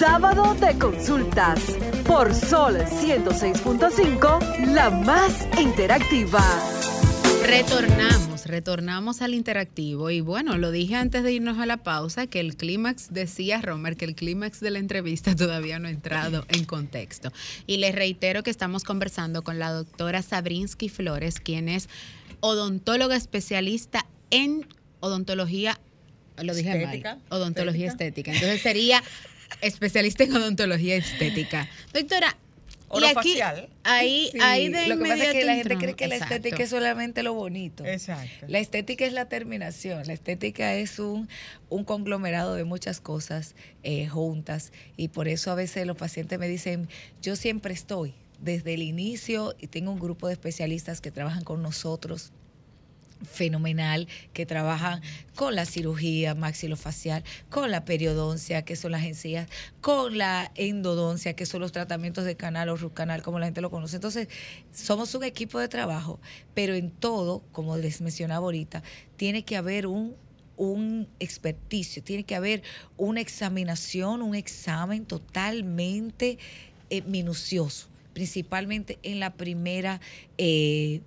[0.00, 1.60] Sábado de Consultas
[2.08, 6.42] por Sol 106.5, la más interactiva.
[7.42, 12.40] Retornamos, retornamos al interactivo y bueno, lo dije antes de irnos a la pausa que
[12.40, 16.64] el clímax, decía Romer, que el clímax de la entrevista todavía no ha entrado en
[16.64, 17.32] contexto.
[17.66, 21.88] Y les reitero que estamos conversando con la doctora Sabrinsky Flores, quien es
[22.40, 24.66] odontóloga especialista en
[25.00, 25.78] odontología,
[26.42, 27.16] lo dije Estética.
[27.16, 28.32] mal, odontología estética.
[28.32, 29.02] Entonces sería
[29.60, 31.68] especialista en odontología estética.
[31.92, 32.36] Doctora,
[32.92, 33.68] y aquí, Orofacial.
[33.84, 36.62] ahí, Sí, ahí de lo que pasa es que la gente cree que la estética
[36.62, 37.84] es solamente lo bonito.
[37.84, 38.46] Exacto.
[38.48, 41.28] La estética es la terminación, la estética es un,
[41.68, 46.48] un conglomerado de muchas cosas eh, juntas y por eso a veces los pacientes me
[46.48, 46.88] dicen,
[47.22, 51.62] yo siempre estoy desde el inicio y tengo un grupo de especialistas que trabajan con
[51.62, 52.32] nosotros
[53.22, 55.02] fenomenal que trabajan
[55.34, 59.48] con la cirugía maxilofacial, con la periodoncia, que son las encías,
[59.80, 63.60] con la endodoncia, que son los tratamientos de canal o root canal, como la gente
[63.60, 63.96] lo conoce.
[63.96, 64.28] Entonces,
[64.72, 66.20] somos un equipo de trabajo,
[66.54, 68.82] pero en todo, como les mencionaba ahorita,
[69.16, 70.16] tiene que haber un
[70.60, 72.62] un experticio, tiene que haber
[72.98, 76.38] una examinación, un examen totalmente
[76.90, 80.02] eh, minucioso, principalmente en la primera
[80.36, 81.00] eh,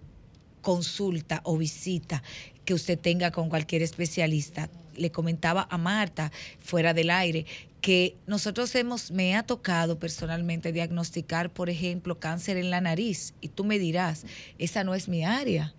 [0.64, 2.24] consulta o visita
[2.66, 4.72] que usted tenga con cualquier especialista.
[4.96, 7.46] Le comentaba a Marta fuera del aire
[7.82, 13.50] que nosotros hemos, me ha tocado personalmente diagnosticar, por ejemplo, cáncer en la nariz y
[13.50, 14.26] tú me dirás,
[14.58, 15.74] esa no es mi área,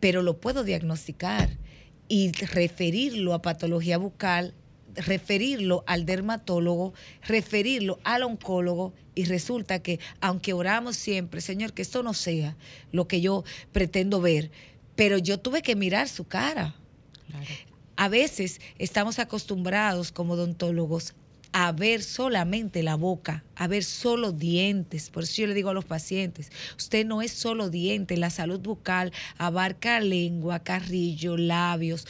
[0.00, 1.56] pero lo puedo diagnosticar
[2.08, 4.52] y referirlo a patología bucal,
[4.96, 12.02] referirlo al dermatólogo, referirlo al oncólogo y resulta que aunque oramos siempre, Señor, que esto
[12.02, 12.56] no sea
[12.92, 14.50] lo que yo pretendo ver,
[14.96, 16.74] pero yo tuve que mirar su cara.
[17.96, 21.14] A veces estamos acostumbrados como odontólogos
[21.56, 25.08] a ver solamente la boca, a ver solo dientes.
[25.10, 28.58] Por eso yo le digo a los pacientes, usted no es solo diente, la salud
[28.58, 32.08] bucal abarca lengua, carrillo, labios,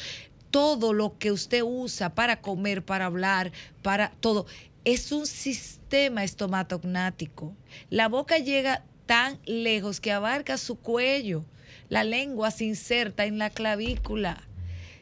[0.55, 3.51] todo lo que usted usa para comer, para hablar,
[3.83, 4.47] para todo.
[4.85, 7.57] es un sistema estomatognático.
[7.91, 11.45] La boca llega tan lejos que abarca su cuello.
[11.89, 14.47] La lengua se inserta en la clavícula.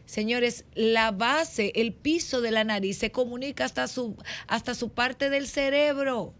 [0.07, 5.29] Señores, la base, el piso de la nariz se comunica hasta su, hasta su parte
[5.29, 6.33] del cerebro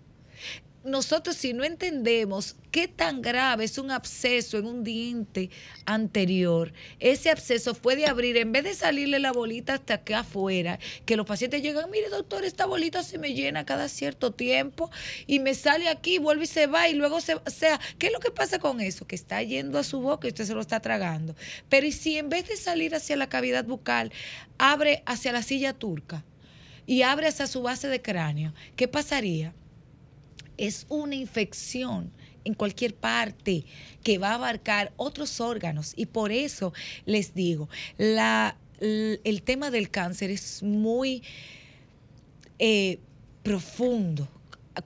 [0.85, 5.51] nosotros si no entendemos qué tan grave es un absceso en un diente
[5.85, 11.17] anterior, ese absceso puede abrir, en vez de salirle la bolita hasta acá afuera, que
[11.17, 14.91] los pacientes llegan, mire doctor, esta bolita se me llena cada cierto tiempo
[15.27, 18.13] y me sale aquí, vuelve y se va y luego se, o sea, ¿qué es
[18.13, 19.07] lo que pasa con eso?
[19.07, 21.37] Que está yendo a su boca y usted se lo está tragando.
[21.69, 24.13] Pero ¿y si en vez de salir hacia la cavidad bucal,
[24.59, 26.25] abre hacia la silla turca
[26.87, 29.55] y abre hacia su base de cráneo, ¿qué pasaría?
[30.57, 32.11] Es una infección
[32.45, 33.65] en cualquier parte
[34.03, 35.93] que va a abarcar otros órganos.
[35.97, 36.73] Y por eso
[37.07, 41.23] les digo, la, el tema del cáncer es muy
[42.59, 42.99] eh,
[43.43, 44.29] profundo.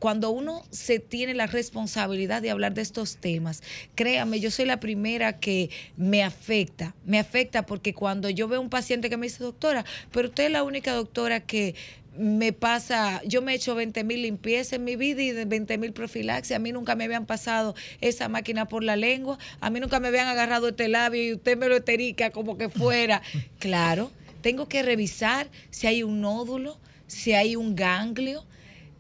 [0.01, 3.63] Cuando uno se tiene la responsabilidad de hablar de estos temas,
[3.95, 8.69] créame, yo soy la primera que me afecta, me afecta porque cuando yo veo un
[8.69, 11.77] paciente que me dice, doctora, pero usted es la única doctora que
[12.19, 15.93] me pasa, yo me he hecho 20 mil limpiezas en mi vida y 20 mil
[15.93, 16.57] profilaxis.
[16.57, 19.39] A mí nunca me habían pasado esa máquina por la lengua.
[19.61, 22.69] A mí nunca me habían agarrado este labio y usted me lo eterica como que
[22.69, 23.23] fuera.
[23.59, 24.11] Claro,
[24.43, 28.45] tengo que revisar si hay un nódulo, si hay un ganglio,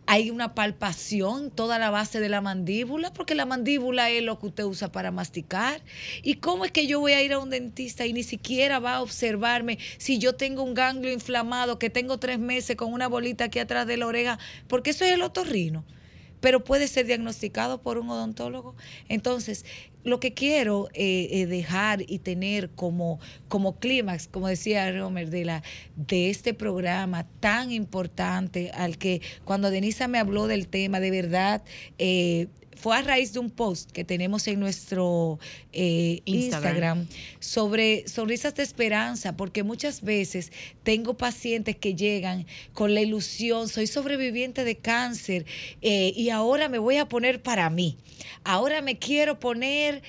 [0.06, 4.46] hay una palpación, toda la base de la mandíbula, porque la mandíbula es lo que
[4.46, 5.82] usted usa para masticar.
[6.22, 8.96] ¿Y cómo es que yo voy a ir a un dentista y ni siquiera va
[8.96, 13.44] a observarme si yo tengo un ganglio inflamado, que tengo tres meses con una bolita
[13.44, 14.38] aquí atrás de la oreja?
[14.68, 15.84] Porque eso es el otorrino
[16.46, 18.76] pero puede ser diagnosticado por un odontólogo.
[19.08, 19.64] Entonces,
[20.04, 25.44] lo que quiero eh, eh, dejar y tener como, como clímax, como decía Romer, de,
[25.44, 25.64] la,
[25.96, 31.64] de este programa tan importante al que cuando Denisa me habló del tema, de verdad,
[31.98, 35.38] eh, fue a raíz de un post que tenemos en nuestro
[35.72, 37.06] eh, Instagram.
[37.40, 43.86] sobre sonrisas de esperanza, porque muchas veces tengo pacientes que llegan con la ilusión, soy
[43.86, 45.46] sobreviviente de cáncer
[45.82, 47.96] eh, y ahora me voy a poner para mí,
[48.44, 50.02] ahora me quiero poner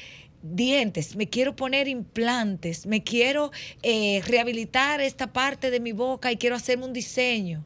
[0.44, 3.52] dientes, me quiero poner implantes, me quiero
[3.82, 7.66] eh, rehabilitar esta parte de mi boca y quiero hacerme un diseño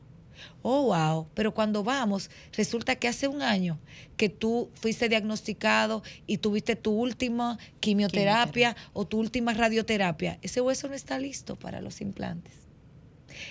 [0.61, 3.79] oh, wow, pero cuando vamos, resulta que hace un año
[4.17, 10.87] que tú fuiste diagnosticado y tuviste tu última quimioterapia, o tu última radioterapia, ese hueso
[10.87, 12.53] no está listo para los implantes.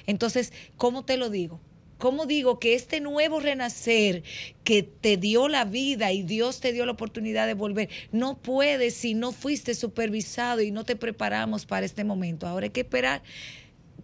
[0.06, 1.60] Entonces, ¿cómo te lo digo?
[1.98, 4.22] ¿Cómo digo que este nuevo renacer
[4.64, 8.94] que te dio la vida y Dios te dio la oportunidad de volver, no puedes
[8.94, 12.46] si no fuiste supervisado y no te preparamos para este momento?
[12.46, 13.22] Ahora hay que esperar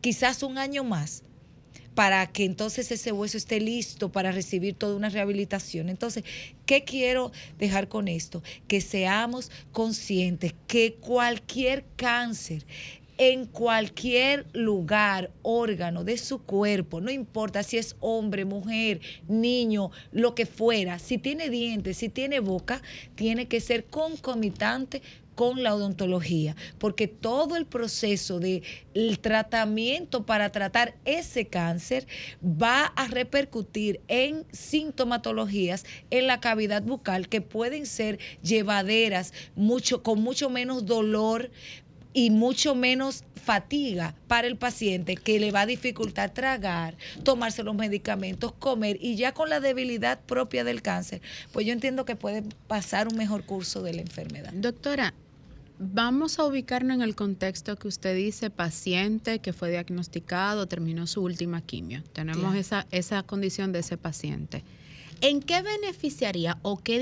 [0.02, 1.22] quizás un año más
[1.96, 5.88] para que entonces ese hueso esté listo para recibir toda una rehabilitación.
[5.88, 6.24] Entonces,
[6.66, 8.42] ¿qué quiero dejar con esto?
[8.68, 12.66] Que seamos conscientes que cualquier cáncer
[13.16, 20.34] en cualquier lugar, órgano de su cuerpo, no importa si es hombre, mujer, niño, lo
[20.34, 22.82] que fuera, si tiene dientes, si tiene boca,
[23.14, 25.00] tiene que ser concomitante
[25.36, 32.08] con la odontología, porque todo el proceso de el tratamiento para tratar ese cáncer
[32.42, 40.20] va a repercutir en sintomatologías en la cavidad bucal que pueden ser llevaderas mucho con
[40.20, 41.50] mucho menos dolor,
[42.16, 47.74] y mucho menos fatiga para el paciente que le va a dificultar tragar, tomarse los
[47.74, 51.20] medicamentos, comer y ya con la debilidad propia del cáncer,
[51.52, 54.50] pues yo entiendo que puede pasar un mejor curso de la enfermedad.
[54.54, 55.12] Doctora,
[55.78, 61.22] Vamos a ubicarnos en el contexto que usted dice, paciente que fue diagnosticado, terminó su
[61.22, 62.02] última quimio.
[62.14, 64.64] Tenemos esa, esa condición de ese paciente.
[65.20, 66.98] ¿En qué beneficiaría o qué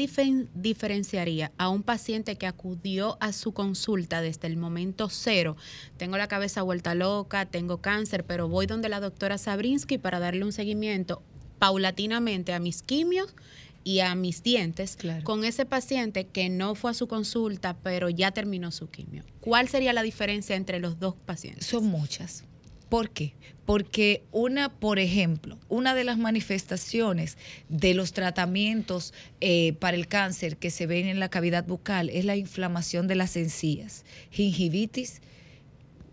[0.54, 5.56] diferenciaría a un paciente que acudió a su consulta desde el momento cero?
[5.96, 10.44] Tengo la cabeza vuelta loca, tengo cáncer, pero voy donde la doctora Sabrinsky para darle
[10.44, 11.22] un seguimiento
[11.58, 13.34] paulatinamente a mis quimios
[13.84, 18.32] y a mis dientes con ese paciente que no fue a su consulta, pero ya
[18.32, 19.22] terminó su quimio.
[19.40, 21.66] ¿Cuál sería la diferencia entre los dos pacientes?
[21.66, 22.44] Son muchas.
[22.88, 23.34] ¿Por qué?
[23.66, 30.58] Porque una, por ejemplo, una de las manifestaciones de los tratamientos eh, para el cáncer
[30.58, 35.22] que se ven en la cavidad bucal es la inflamación de las encías, gingivitis,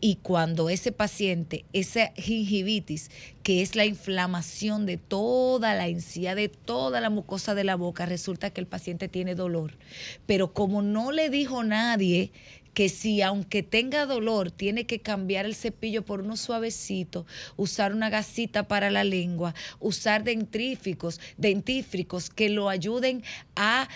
[0.01, 3.11] y cuando ese paciente, esa gingivitis,
[3.43, 8.07] que es la inflamación de toda la encía, de toda la mucosa de la boca,
[8.07, 9.77] resulta que el paciente tiene dolor.
[10.25, 12.31] Pero como no le dijo nadie
[12.73, 17.25] que si aunque tenga dolor, tiene que cambiar el cepillo por uno suavecito,
[17.57, 23.23] usar una gasita para la lengua, usar dentríficos, dentífricos que lo ayuden
[23.55, 23.89] a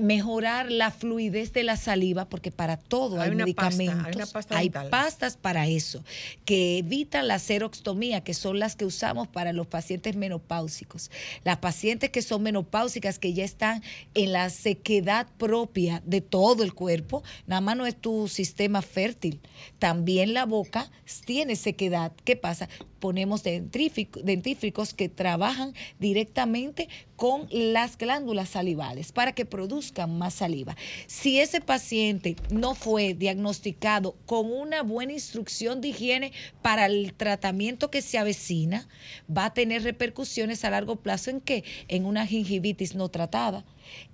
[0.00, 6.02] mejorar la fluidez de la saliva, porque para todo hay, medicamentos, hay, pastas para eso,
[6.44, 11.10] que evitan la seroxtomía, que son las que usamos para los pacientes menopáusicos.
[11.44, 13.82] Las pacientes que son menopáusicas, que ya están
[14.14, 19.40] en la sequedad propia de todo el cuerpo, nada más no es tu sistema fértil,
[19.78, 20.90] también la boca
[21.24, 22.12] tiene sequedad.
[22.24, 22.68] ¿Qué pasa?
[23.00, 30.76] Ponemos dentífricos que trabajan directamente con las glándulas salivales para que produzcan más saliva.
[31.06, 36.32] Si ese paciente no fue diagnosticado con una buena instrucción de higiene
[36.62, 38.88] para el tratamiento que se avecina,
[39.34, 41.64] va a tener repercusiones a largo plazo en qué?
[41.88, 43.64] En una gingivitis no tratada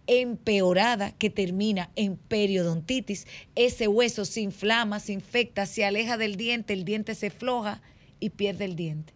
[0.07, 3.27] empeorada que termina en periodontitis.
[3.57, 7.83] Ese hueso se inflama, se infecta, se aleja del diente, el diente se floja
[8.21, 9.13] y pierde el diente.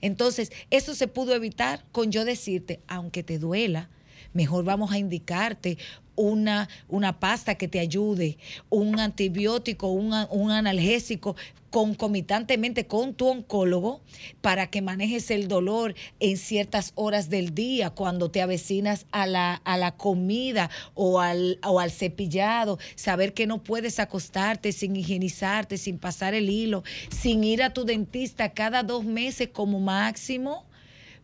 [0.00, 3.88] Entonces, eso se pudo evitar con yo decirte, aunque te duela,
[4.32, 5.78] mejor vamos a indicarte
[6.20, 11.36] una, una pasta que te ayude, un antibiótico, un analgésico
[11.70, 14.00] concomitantemente con tu oncólogo
[14.40, 19.54] para que manejes el dolor en ciertas horas del día, cuando te avecinas a la,
[19.54, 25.78] a la comida o al, o al cepillado, saber que no puedes acostarte sin higienizarte,
[25.78, 30.64] sin pasar el hilo, sin ir a tu dentista cada dos meses como máximo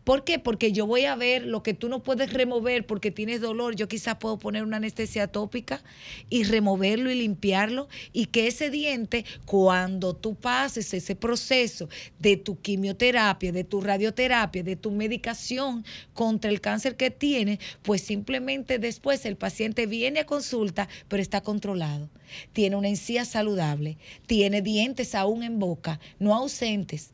[0.07, 0.39] ¿Por qué?
[0.39, 3.75] Porque yo voy a ver lo que tú no puedes remover porque tienes dolor.
[3.75, 5.83] Yo quizás puedo poner una anestesia tópica
[6.29, 11.89] y removerlo y limpiarlo y que ese diente, cuando tú pases ese proceso
[12.19, 15.83] de tu quimioterapia, de tu radioterapia, de tu medicación
[16.13, 21.41] contra el cáncer que tiene, pues simplemente después el paciente viene a consulta, pero está
[21.41, 22.09] controlado.
[22.53, 27.11] Tiene una encía saludable, tiene dientes aún en boca, no ausentes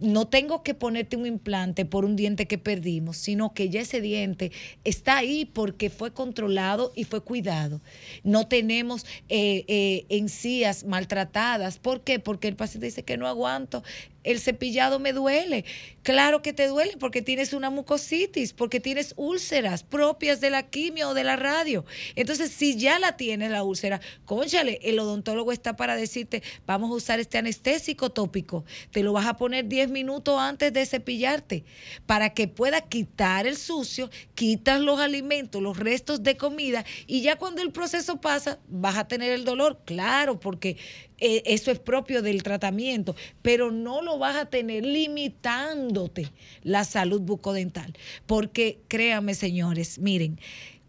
[0.00, 4.00] no tengo que ponerte un implante por un diente que perdimos, sino que ya ese
[4.00, 4.52] diente
[4.84, 7.80] está ahí porque fue controlado y fue cuidado.
[8.22, 11.78] No tenemos eh, eh, encías maltratadas.
[11.78, 12.18] ¿Por qué?
[12.18, 13.82] Porque el paciente dice que no aguanto
[14.28, 15.64] el cepillado me duele.
[16.02, 21.10] Claro que te duele porque tienes una mucositis, porque tienes úlceras propias de la quimio
[21.10, 21.84] o de la radio.
[22.14, 26.94] Entonces, si ya la tienes la úlcera, conchale, el odontólogo está para decirte, vamos a
[26.94, 28.64] usar este anestésico tópico.
[28.90, 31.64] Te lo vas a poner 10 minutos antes de cepillarte
[32.04, 37.36] para que pueda quitar el sucio, quitas los alimentos, los restos de comida y ya
[37.36, 40.76] cuando el proceso pasa, vas a tener el dolor, claro, porque
[41.18, 46.30] eh, eso es propio del tratamiento, pero no lo vas a tener limitándote
[46.62, 47.94] la salud bucodental.
[48.26, 50.38] Porque créanme, señores, miren,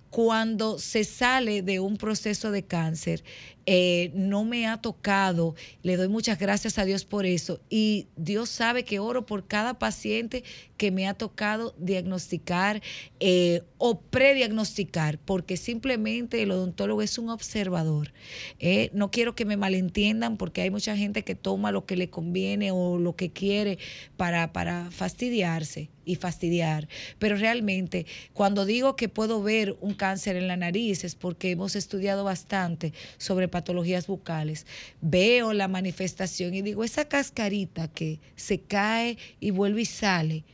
[0.09, 3.23] cuando se sale de un proceso de cáncer,
[3.71, 5.53] eh, no me ha tocado,
[5.83, 9.77] le doy muchas gracias a Dios por eso y Dios sabe que oro por cada
[9.77, 10.43] paciente
[10.75, 12.81] que me ha tocado diagnosticar
[13.19, 18.11] eh, o prediagnosticar, porque simplemente el odontólogo es un observador.
[18.59, 22.09] Eh, no quiero que me malentiendan porque hay mucha gente que toma lo que le
[22.09, 23.77] conviene o lo que quiere
[24.17, 26.87] para, para fastidiarse y fastidiar.
[27.19, 31.75] Pero realmente, cuando digo que puedo ver un cáncer en la nariz es porque hemos
[31.75, 34.65] estudiado bastante sobre patologías bucales,
[35.01, 40.45] veo la manifestación y digo, esa cascarita que se cae y vuelve y sale,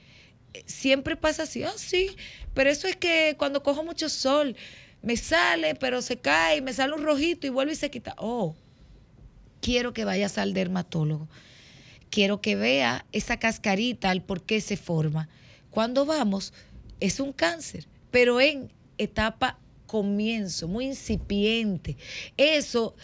[0.53, 2.15] eh, siempre pasa así, ah, sí,
[2.55, 4.55] pero eso es que cuando cojo mucho sol,
[5.03, 8.15] me sale, pero se cae, me sale un rojito y vuelve y se quita.
[8.17, 8.55] Oh,
[9.61, 11.27] quiero que vayas al dermatólogo.
[12.09, 15.29] Quiero que vea esa cascarita, el por qué se forma.
[15.69, 16.53] Cuando vamos,
[16.99, 21.97] es un cáncer, pero en etapa comienzo, muy incipiente.
[22.37, 22.95] Eso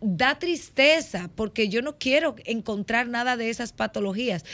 [0.00, 4.44] da tristeza porque yo no quiero encontrar nada de esas patologías.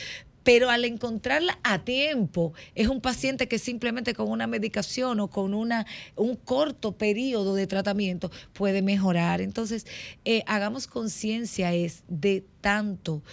[0.43, 5.55] Pero al encontrarla a tiempo, es un paciente que simplemente con una medicación o con
[5.55, 9.41] una, un corto periodo de tratamiento puede mejorar.
[9.41, 9.87] Entonces,
[10.24, 13.24] eh, hagamos conciencia es de tanto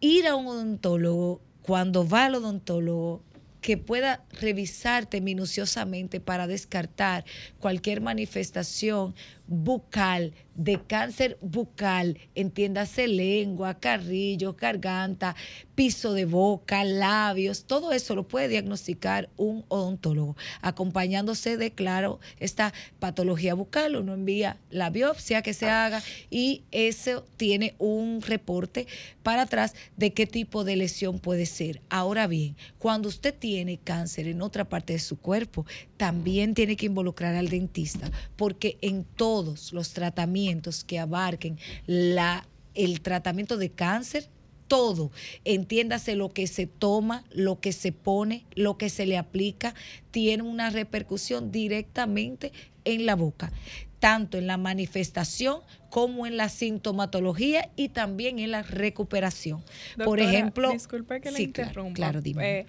[0.00, 3.22] ir a un odontólogo, cuando va al odontólogo,
[3.62, 7.24] que pueda revisarte minuciosamente para descartar
[7.60, 9.14] cualquier manifestación
[9.46, 15.34] bucal, de cáncer bucal, entiéndase lengua, carrillo, garganta,
[15.74, 22.72] piso de boca, labios, todo eso lo puede diagnosticar un odontólogo, acompañándose de, claro, esta
[22.98, 23.96] patología bucal.
[23.96, 28.86] Uno envía la biopsia que se haga y eso tiene un reporte
[29.22, 31.80] para atrás de qué tipo de lesión puede ser.
[31.88, 35.66] Ahora bien, cuando usted tiene cáncer en otra parte de su cuerpo,
[36.02, 42.44] también tiene que involucrar al dentista, porque en todos los tratamientos que abarquen la,
[42.74, 44.28] el tratamiento de cáncer,
[44.66, 45.12] todo,
[45.44, 49.76] entiéndase lo que se toma, lo que se pone, lo que se le aplica,
[50.10, 52.50] tiene una repercusión directamente
[52.84, 53.52] en la boca,
[54.00, 59.62] tanto en la manifestación como en la sintomatología y también en la recuperación.
[60.04, 61.94] Por ejemplo, disculpe que le interrumpa.
[61.94, 62.58] Claro, dime.
[62.58, 62.66] Eh,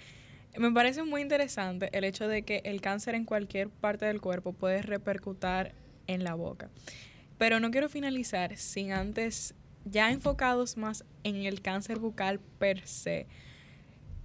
[0.58, 4.54] me parece muy interesante el hecho de que el cáncer en cualquier parte del cuerpo
[4.54, 5.74] puede repercutir
[6.08, 6.70] en la boca.
[7.38, 13.28] Pero no quiero finalizar sin antes ya enfocados más en el cáncer bucal per se,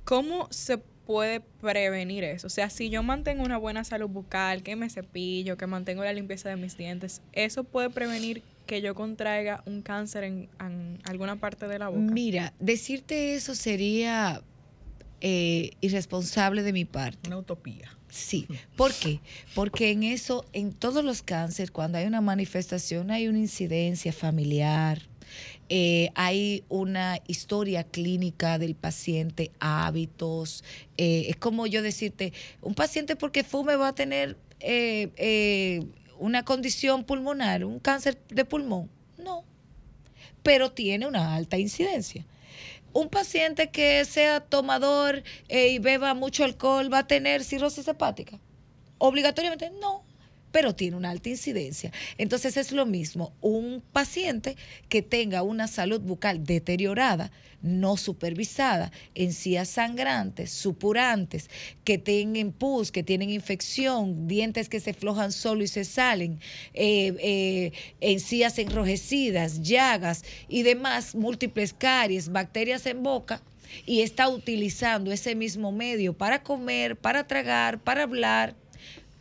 [0.05, 2.47] ¿cómo se puede prevenir eso?
[2.47, 6.13] O sea, si yo mantengo una buena salud bucal, que me cepillo, que mantengo la
[6.13, 10.49] limpieza de mis dientes, ¿eso puede prevenir que yo contraiga un cáncer en,
[11.05, 12.01] alguna parte de la boca?
[12.01, 14.43] Mira, decirte eso sería
[15.21, 17.29] eh, irresponsable de mi parte.
[17.29, 17.91] Una utopía.
[18.11, 18.47] Sí,
[18.77, 19.21] ¿por qué?
[19.55, 25.03] Porque en eso, en todos los cánceres, cuando hay una manifestación, hay una incidencia familiar,
[25.69, 30.65] eh, hay una historia clínica del paciente, hábitos.
[30.97, 35.85] Eh, es como yo decirte, un paciente porque fume va a tener eh,
[36.19, 38.89] una condición pulmonar, un cáncer de pulmón.
[39.19, 39.45] No,
[40.43, 42.25] pero tiene una alta incidencia.
[42.93, 48.39] Un paciente que sea tomador y beba mucho alcohol va a tener cirrosis hepática.
[48.99, 50.08] Obligatoriamente no
[50.53, 51.93] pero tiene una alta incidencia.
[52.17, 54.57] Entonces es lo mismo, un paciente
[54.89, 57.31] que tenga una salud bucal deteriorada,
[57.61, 61.51] no supervisada, encías sangrantes, supurantes,
[61.85, 66.41] que tengan pus, que tienen infección, dientes que se flojan solo y se salen,
[66.75, 73.43] eh, eh, encías enrojecidas, llagas y demás, múltiples caries, bacterias en boca,
[73.87, 78.55] y está utilizando ese mismo medio para comer, para tragar, para hablar,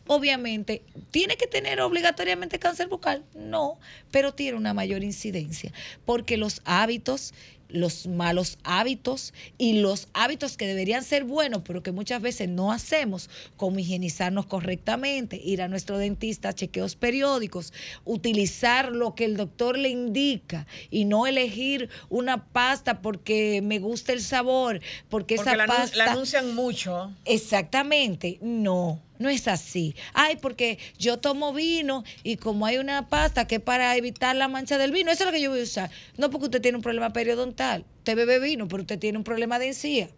[0.07, 3.23] obviamente, ¿tiene que tener obligatoriamente cáncer bucal?
[3.35, 3.79] No,
[4.11, 5.71] pero tiene una mayor incidencia,
[6.05, 7.33] porque los hábitos
[7.69, 12.71] los malos hábitos y los hábitos que deberían ser buenos, pero que muchas veces no
[12.71, 17.73] hacemos, como higienizarnos correctamente, ir a nuestro dentista, chequeos periódicos,
[18.05, 24.13] utilizar lo que el doctor le indica y no elegir una pasta porque me gusta
[24.13, 25.97] el sabor, porque, esa pasta...
[25.97, 27.11] La anuncian mucho.
[27.25, 29.01] Exactamente, no.
[29.19, 29.95] No es así.
[30.13, 34.47] Ay, porque yo tomo vino y como hay una pasta que es para evitar la
[34.47, 35.89] mancha del vino, eso es lo que yo voy a usar.
[36.17, 37.85] No porque usted tiene un problema periodontal.
[37.99, 40.09] Usted bebe vino, pero usted tiene un problema de encía.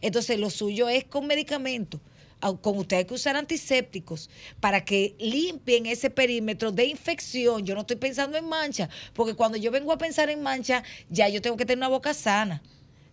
[0.00, 2.00] Entonces, lo suyo es con medicamentos.
[2.60, 4.30] Con usted hay que usar antisépticos
[4.60, 7.66] para que limpien ese perímetro de infección.
[7.66, 11.28] Yo no estoy pensando en mancha, porque cuando yo vengo a pensar en mancha, ya
[11.28, 12.62] yo tengo que tener una boca sana.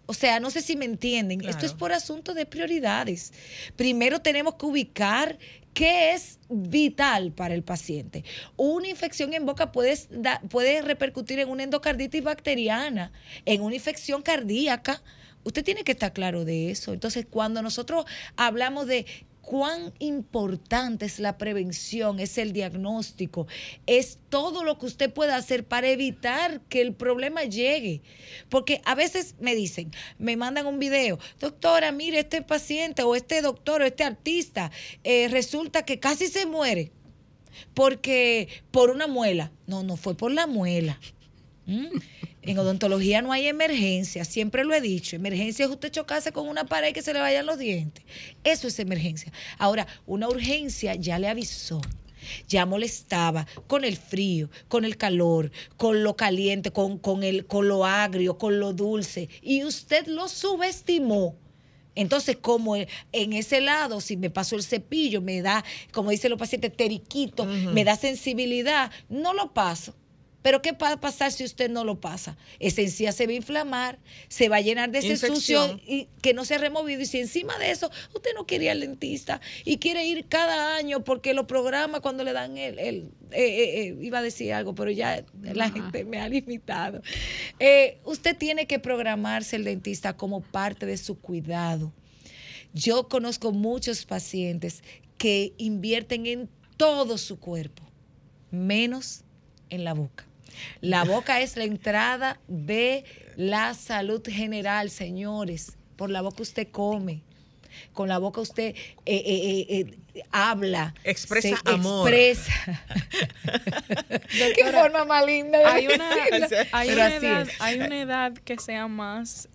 [0.05, 1.43] O sea, no sé si me entienden.
[1.47, 3.33] Esto es por asunto de prioridades.
[3.75, 5.37] Primero tenemos que ubicar
[5.73, 8.23] qué es vital para el paciente.
[8.55, 9.97] Una infección en boca puede,
[10.49, 13.11] puede repercutir en una endocarditis bacteriana,
[13.45, 15.03] en una infección cardíaca.
[15.43, 16.93] Usted tiene que estar claro de eso.
[16.93, 19.05] Entonces, cuando nosotros hablamos de
[19.45, 23.45] cuán importante es la prevención, es el diagnóstico,
[23.85, 28.01] es todo lo que usted pueda hacer para evitar que el problema llegue.
[28.49, 33.41] Porque a veces me dicen, me mandan un video, doctora, mire, este paciente o este
[33.41, 34.71] doctor o este artista
[35.03, 36.91] eh, resulta que casi se muere
[37.73, 39.51] porque por una muela.
[39.67, 40.99] No, no fue por la muela.
[41.65, 41.87] ¿Mm?
[42.43, 45.15] En odontología no hay emergencia, siempre lo he dicho.
[45.15, 48.03] Emergencia es usted chocarse con una pared y que se le vayan los dientes.
[48.43, 49.31] Eso es emergencia.
[49.57, 51.81] Ahora, una urgencia ya le avisó.
[52.47, 57.67] Ya molestaba con el frío, con el calor, con lo caliente, con, con, el, con
[57.67, 59.29] lo agrio, con lo dulce.
[59.41, 61.35] Y usted lo subestimó.
[61.93, 66.39] Entonces, como en ese lado, si me paso el cepillo, me da, como dicen los
[66.39, 69.95] pacientes, teriquito, me da sensibilidad, no lo paso
[70.45, 72.37] pero ¿qué va a pasar si usted no lo pasa?
[72.59, 76.35] Esa encía se va a inflamar, se va a llenar de ese sucio y que
[76.35, 77.01] no se ha removido.
[77.01, 80.75] Y si encima de eso usted no quiere ir al dentista y quiere ir cada
[80.75, 82.77] año porque lo programa cuando le dan el...
[82.77, 87.01] el eh, eh, eh, iba a decir algo, pero ya la gente me ha limitado.
[88.03, 91.91] usted tiene que programarse el dentista como parte de su cuidado.
[92.71, 94.83] Yo conozco muchos pacientes
[95.17, 97.81] que invierten en todo su cuerpo,
[98.51, 99.23] menos
[99.71, 100.25] en la boca.
[100.81, 103.03] La boca es la entrada de
[103.35, 105.77] la salud general, señores.
[105.95, 107.21] Por la boca usted come.
[107.93, 108.75] Con la boca usted eh,
[109.05, 109.65] eh,
[110.13, 110.93] eh, habla.
[111.03, 112.13] Expresa amor.
[112.13, 112.83] Expresa.
[113.43, 115.59] ¿De qué forma más linda?
[115.73, 116.09] hay, una,
[116.71, 119.49] hay, una edad, hay una edad que sea más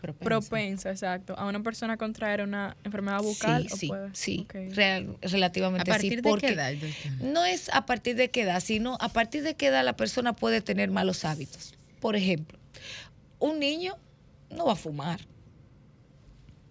[0.00, 3.68] propensa, exacto, a una persona contraer una enfermedad bucal.
[3.68, 4.10] Sí, ¿o sí, puede?
[4.12, 6.72] sí, real, relativamente ¿A partir sí, de porque qué edad?
[7.20, 10.34] no es a partir de qué edad, sino a partir de qué edad la persona
[10.34, 11.74] puede tener malos hábitos.
[12.00, 12.58] Por ejemplo,
[13.38, 13.96] un niño
[14.50, 15.20] no va a fumar.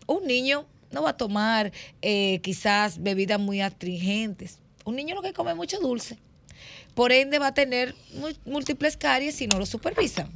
[0.07, 1.71] Un niño no va a tomar
[2.01, 4.59] eh, quizás bebidas muy astringentes.
[4.85, 6.17] Un niño lo que come mucho dulce.
[6.95, 7.95] Por ende va a tener
[8.45, 10.29] múltiples caries si no lo supervisan.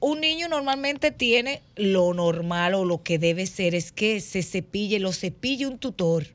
[0.00, 4.98] Un niño normalmente tiene lo normal o lo que debe ser es que se cepille,
[4.98, 6.26] lo cepille un tutor.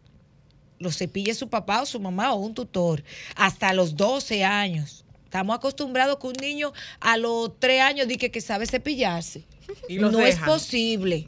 [0.80, 3.04] Lo cepille su papá o su mamá o un tutor.
[3.36, 5.06] Hasta los 12 años.
[5.26, 9.44] Estamos acostumbrados que un niño a los 3 años dice que sabe cepillarse.
[9.88, 11.28] Y no es posible.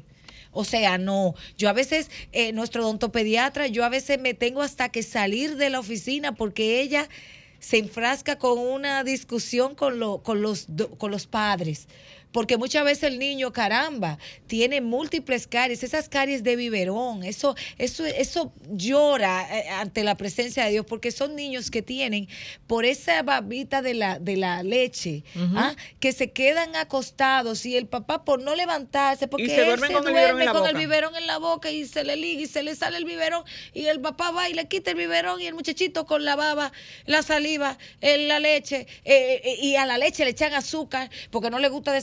[0.51, 1.35] O sea, no.
[1.57, 5.69] Yo a veces, eh, nuestro odontopediatra, yo a veces me tengo hasta que salir de
[5.69, 7.07] la oficina porque ella
[7.59, 10.67] se enfrasca con una discusión con, lo- con, los,
[10.97, 11.87] con los padres.
[12.33, 14.17] Porque muchas veces el niño, caramba,
[14.47, 20.65] tiene múltiples caries, esas caries de biberón, eso, eso, eso llora eh, ante la presencia
[20.65, 22.27] de Dios, porque son niños que tienen
[22.67, 25.23] por esa babita de la, de la leche,
[25.55, 25.75] ¿ah?
[26.01, 30.03] que se quedan acostados y el papá por no levantarse, porque se él se con
[30.03, 32.97] duerme con el biberón en la boca y se le liga y se le sale
[32.97, 36.25] el biberón y el papá va y le quita el biberón y el muchachito con
[36.25, 36.71] la baba,
[37.05, 41.49] la saliva, eh, la leche eh, eh, y a la leche le echan azúcar porque
[41.49, 41.93] no le gusta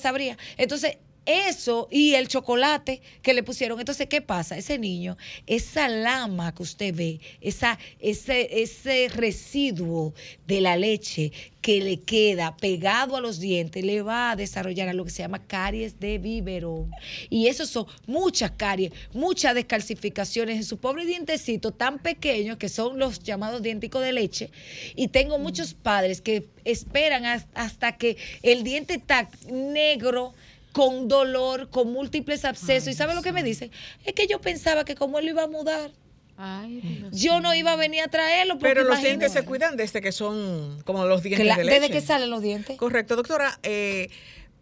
[0.57, 0.99] Entonces,
[1.31, 3.79] eso y el chocolate que le pusieron.
[3.79, 4.57] Entonces, ¿qué pasa?
[4.57, 5.17] Ese niño,
[5.47, 10.15] esa lama que usted ve, esa, ese, ese residuo
[10.47, 14.95] de la leche que le queda pegado a los dientes, le va a desarrollar a
[14.95, 16.91] lo que se llama caries de biberón.
[17.29, 22.99] Y eso son muchas caries, muchas descalcificaciones en su pobre dientecito tan pequeños que son
[22.99, 24.51] los llamados dienticos de leche.
[24.97, 30.33] Y tengo muchos padres que esperan has- hasta que el diente está negro
[30.73, 32.89] con dolor, con múltiples abscesos.
[32.89, 33.71] ¿Y sabe lo que me dicen?
[34.05, 35.91] Es que yo pensaba que como él lo iba a mudar,
[36.37, 38.55] Ay, yo no iba a venir a traerlo.
[38.55, 41.81] porque Pero los dientes se cuidan desde que son como los dientes Cla- de leche.
[41.81, 42.79] Desde que salen los dientes.
[42.79, 43.59] Correcto, doctora.
[43.63, 44.09] eh,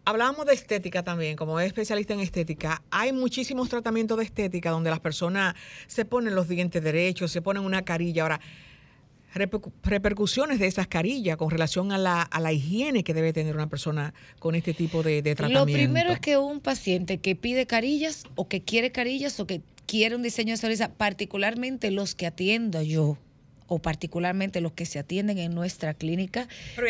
[0.05, 2.81] hablábamos de estética también, como es especialista en estética.
[2.91, 5.53] Hay muchísimos tratamientos de estética donde las personas
[5.87, 8.23] se ponen los dientes derechos, se ponen una carilla.
[8.23, 8.41] Ahora,
[9.33, 13.69] repercusiones de esas carillas con relación a la, a la higiene que debe tener una
[13.69, 15.73] persona con este tipo de, de Lo tratamiento.
[15.73, 20.15] primero es que un paciente que pide carillas o que quiere carillas o que quiere
[20.15, 23.17] un diseño de sonrisa, particularmente los que atiendo yo
[23.69, 26.47] o particularmente los que se atienden en nuestra clínica,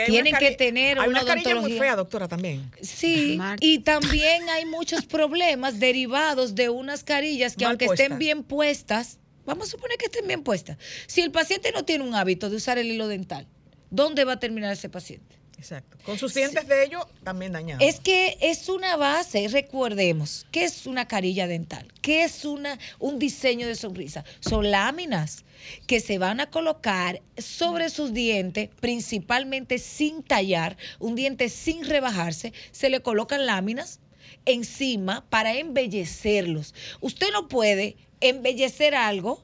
[0.08, 2.72] tienen que tener hay una, una carilla muy fea, doctora, también.
[2.82, 3.66] Sí, Marta.
[3.66, 9.19] y también hay muchos problemas derivados de unas carillas que Mal aunque estén bien puestas,
[9.50, 10.78] vamos a suponer que estén bien puestas.
[11.08, 13.48] Si el paciente no tiene un hábito de usar el hilo dental,
[13.90, 15.38] ¿dónde va a terminar ese paciente?
[15.58, 15.98] Exacto.
[16.06, 17.84] Con sus dientes de ellos también dañados.
[17.84, 21.92] Es que es una base, recordemos, ¿qué es una carilla dental?
[22.02, 24.24] ¿Qué es una, un diseño de sonrisa?
[24.40, 25.44] Son láminas
[25.88, 32.54] que se van a colocar sobre sus dientes, principalmente sin tallar, un diente sin rebajarse,
[32.72, 34.00] se le colocan láminas
[34.46, 36.74] encima para embellecerlos.
[37.02, 39.44] Usted no puede embellecer algo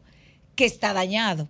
[0.55, 1.49] que está dañado.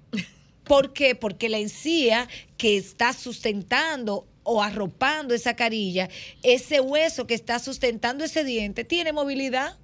[0.64, 1.16] ¿Por qué?
[1.16, 6.10] Porque la encía que está sustentando o arropando esa carilla,
[6.44, 9.78] ese hueso que está sustentando ese diente, tiene movilidad,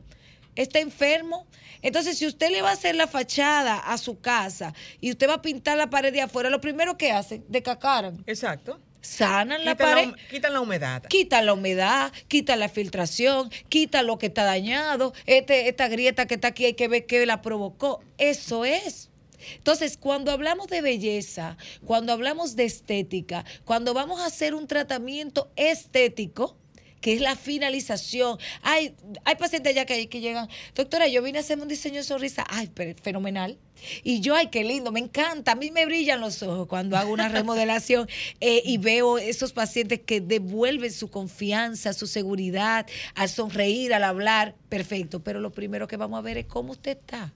[0.55, 1.47] está enfermo.
[1.81, 5.35] Entonces, si usted le va a hacer la fachada a su casa y usted va
[5.35, 8.79] a pintar la pared de afuera, lo primero que hacen, decacaran, Exacto.
[9.01, 10.27] Sanan la Quitan la, pared.
[10.29, 11.03] quitan la humedad.
[11.03, 16.35] Quita la humedad, quita la filtración, quita lo que está dañado, este, esta grieta que
[16.35, 18.01] está aquí hay que ver qué la provocó.
[18.17, 19.09] Eso es.
[19.55, 25.51] Entonces, cuando hablamos de belleza, cuando hablamos de estética, cuando vamos a hacer un tratamiento
[25.55, 26.57] estético,
[27.01, 28.37] que es la finalización.
[28.61, 28.95] Hay,
[29.25, 32.45] hay pacientes ya que, que llegan, doctora, yo vine a hacerme un diseño de sonrisa,
[32.47, 33.57] ay, pero fenomenal.
[34.03, 37.11] Y yo, ay, qué lindo, me encanta, a mí me brillan los ojos cuando hago
[37.11, 38.07] una remodelación
[38.39, 42.85] eh, y veo esos pacientes que devuelven su confianza, su seguridad,
[43.15, 45.21] al sonreír, al hablar, perfecto.
[45.21, 47.33] Pero lo primero que vamos a ver es cómo usted está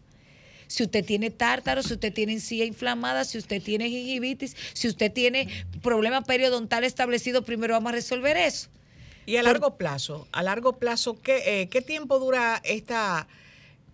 [0.68, 5.12] si usted tiene tártaro, si usted tiene encía inflamada, si usted tiene gingivitis, si usted
[5.12, 5.48] tiene
[5.82, 8.70] problema periodontal establecido, primero vamos a resolver eso.
[9.26, 13.28] Y a largo plazo, a largo plazo, ¿qué, eh, qué tiempo dura esta,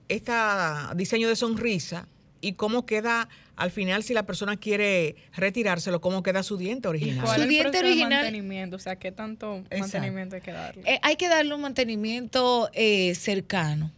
[0.10, 2.08] esta diseño de sonrisa
[2.42, 6.90] y cómo queda al final si la persona quiere retirárselo, cómo queda su diente ¿Y
[6.90, 7.26] original?
[7.26, 8.76] cuál Su es el diente original- mantenimiento?
[8.76, 10.84] O sea, ¿qué tanto mantenimiento hay que darle?
[10.92, 13.92] Eh, hay que darle un mantenimiento eh, cercano.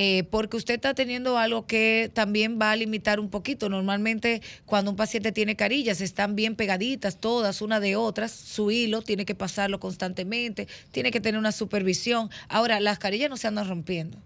[0.00, 3.68] Eh, porque usted está teniendo algo que también va a limitar un poquito.
[3.68, 9.02] Normalmente cuando un paciente tiene carillas están bien pegaditas todas una de otras, su hilo
[9.02, 12.30] tiene que pasarlo constantemente, tiene que tener una supervisión.
[12.48, 14.18] Ahora, las carillas no se andan rompiendo.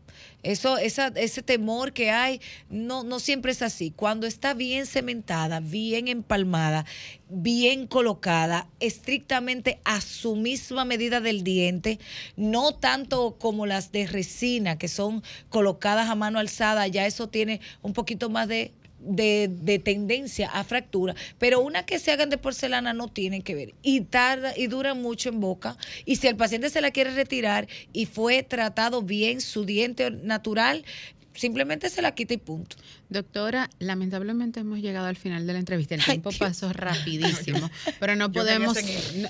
[0.43, 3.93] Eso, esa, ese temor que hay, no, no siempre es así.
[3.95, 6.85] Cuando está bien cementada, bien empalmada,
[7.29, 12.01] bien colocada, estrictamente a su misma medida del diente,
[12.37, 17.61] no tanto como las de resina, que son colocadas a mano alzada, ya eso tiene
[17.83, 18.73] un poquito más de
[19.03, 23.75] de, tendencia a fractura, pero una que se hagan de porcelana no tienen que ver
[23.83, 27.69] y tarda y dura mucho en boca y si el paciente se la quiere retirar
[27.93, 30.85] y fue tratado bien su diente natural,
[31.35, 32.77] simplemente se la quita y punto.
[33.13, 35.95] Doctora, lamentablemente hemos llegado al final de la entrevista.
[35.95, 38.77] El tiempo pasó rapidísimo, pero no podemos.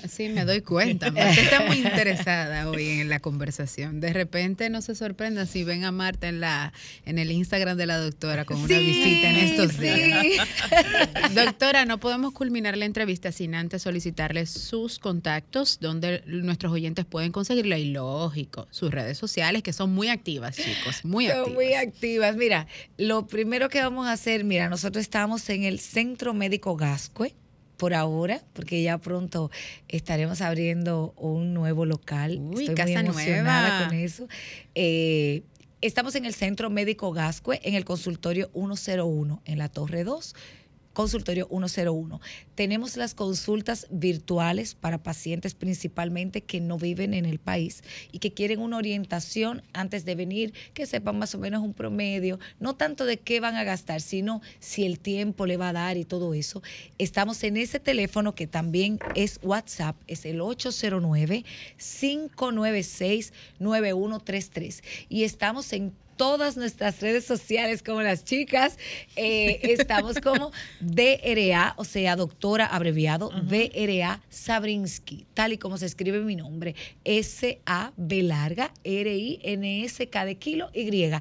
[0.09, 1.07] sí, me doy cuenta.
[1.29, 3.99] está muy interesada hoy en la conversación.
[3.99, 6.73] De repente no se sorprenda si ven a Marta en la
[7.05, 10.47] en el Instagram de la doctora con una visita en estos días.
[11.35, 17.31] doctora, no podemos culminar la entrevista sin antes solicitarle sus contactos donde nuestros oyentes pueden
[17.31, 21.45] conseguirla y lógico, sus redes sociales que son muy activas, chicos, muy activas.
[21.45, 22.35] Son muy activas.
[22.35, 22.67] Mira,
[22.97, 24.43] lo primero que que vamos a hacer?
[24.43, 27.33] Mira, nosotros estamos en el Centro Médico Gascue
[27.75, 29.49] por ahora, porque ya pronto
[29.87, 32.37] estaremos abriendo un nuevo local.
[32.39, 34.27] Uy, Estoy muy emocionada con eso.
[34.75, 35.41] Eh,
[35.81, 40.35] estamos en el Centro Médico Gascue, en el consultorio 101, en la Torre 2
[40.93, 42.21] consultorio 101.
[42.55, 48.33] Tenemos las consultas virtuales para pacientes principalmente que no viven en el país y que
[48.33, 53.05] quieren una orientación antes de venir, que sepan más o menos un promedio, no tanto
[53.05, 56.33] de qué van a gastar, sino si el tiempo le va a dar y todo
[56.33, 56.61] eso.
[56.97, 61.43] Estamos en ese teléfono que también es WhatsApp, es el 809
[61.77, 68.77] 596 9133 y estamos en todas nuestras redes sociales como las chicas.
[69.15, 76.19] Eh, estamos como DRA, o sea, doctora abreviado, DRA Sabrinsky, tal y como se escribe
[76.19, 81.11] mi nombre, S-A-B larga, R-I-N-S-K de kilo, Y.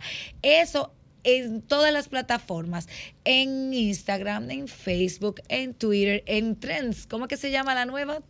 [0.43, 0.93] Eso
[1.24, 2.88] en todas las plataformas,
[3.24, 8.22] en Instagram, en Facebook, en Twitter, en Trends, ¿cómo que se llama la nueva?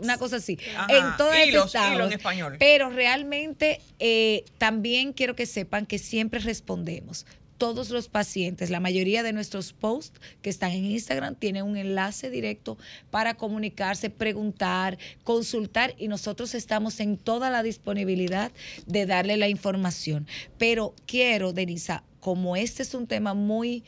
[0.00, 0.58] Una cosa así.
[0.88, 2.56] En todo en español.
[2.58, 7.26] Pero realmente eh, también quiero que sepan que siempre respondemos
[7.62, 12.28] todos los pacientes, la mayoría de nuestros posts que están en Instagram tienen un enlace
[12.28, 12.76] directo
[13.12, 18.50] para comunicarse, preguntar, consultar y nosotros estamos en toda la disponibilidad
[18.86, 20.26] de darle la información.
[20.58, 23.84] Pero quiero, Denisa, como este es un tema muy,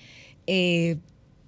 [0.46, 0.98] eh,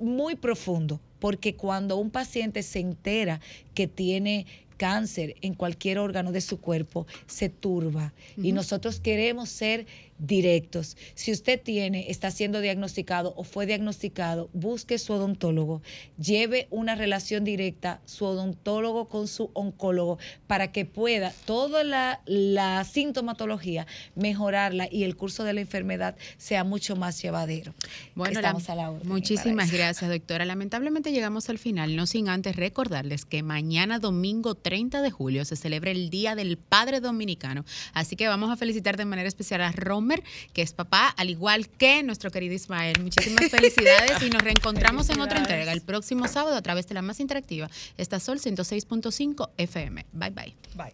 [0.01, 3.41] muy profundo, porque cuando un paciente se entera
[3.75, 4.47] que tiene
[4.77, 8.13] cáncer en cualquier órgano de su cuerpo, se turba.
[8.37, 9.87] Y nosotros queremos ser
[10.19, 10.97] directos.
[11.15, 15.83] Si usted tiene, está siendo diagnosticado o fue diagnosticado, busque su odontólogo,
[16.19, 23.87] lleve una relación directa su odontólogo con su oncólogo para que pueda toda la, sintomatología
[24.15, 27.75] mejorarla y el curso de la enfermedad sea mucho más llevadero.
[28.15, 29.05] Bueno, Estamos a la hora.
[29.05, 30.45] Muchísimas gracias, doctora.
[30.45, 35.57] Lamentablemente llegamos al final, no sin antes recordarles que mañana domingo 30 de julio se
[35.57, 37.65] celebra el Día del Padre Dominicano.
[37.93, 40.06] Así que vamos a felicitar de manera especial a Roma
[40.53, 43.01] que es papá, al igual que nuestro querido Ismael.
[43.03, 47.03] Muchísimas felicidades y nos reencontramos en otra entrega el próximo sábado a través de la
[47.03, 50.07] más interactiva, esta Sol 106.5 FM.
[50.13, 50.55] Bye bye.
[50.75, 50.93] Bye.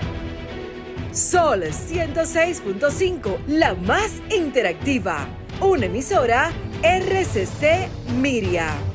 [1.12, 5.28] Sol 106.5, la más interactiva.
[5.60, 6.50] Una emisora
[6.82, 8.91] RCC Miria.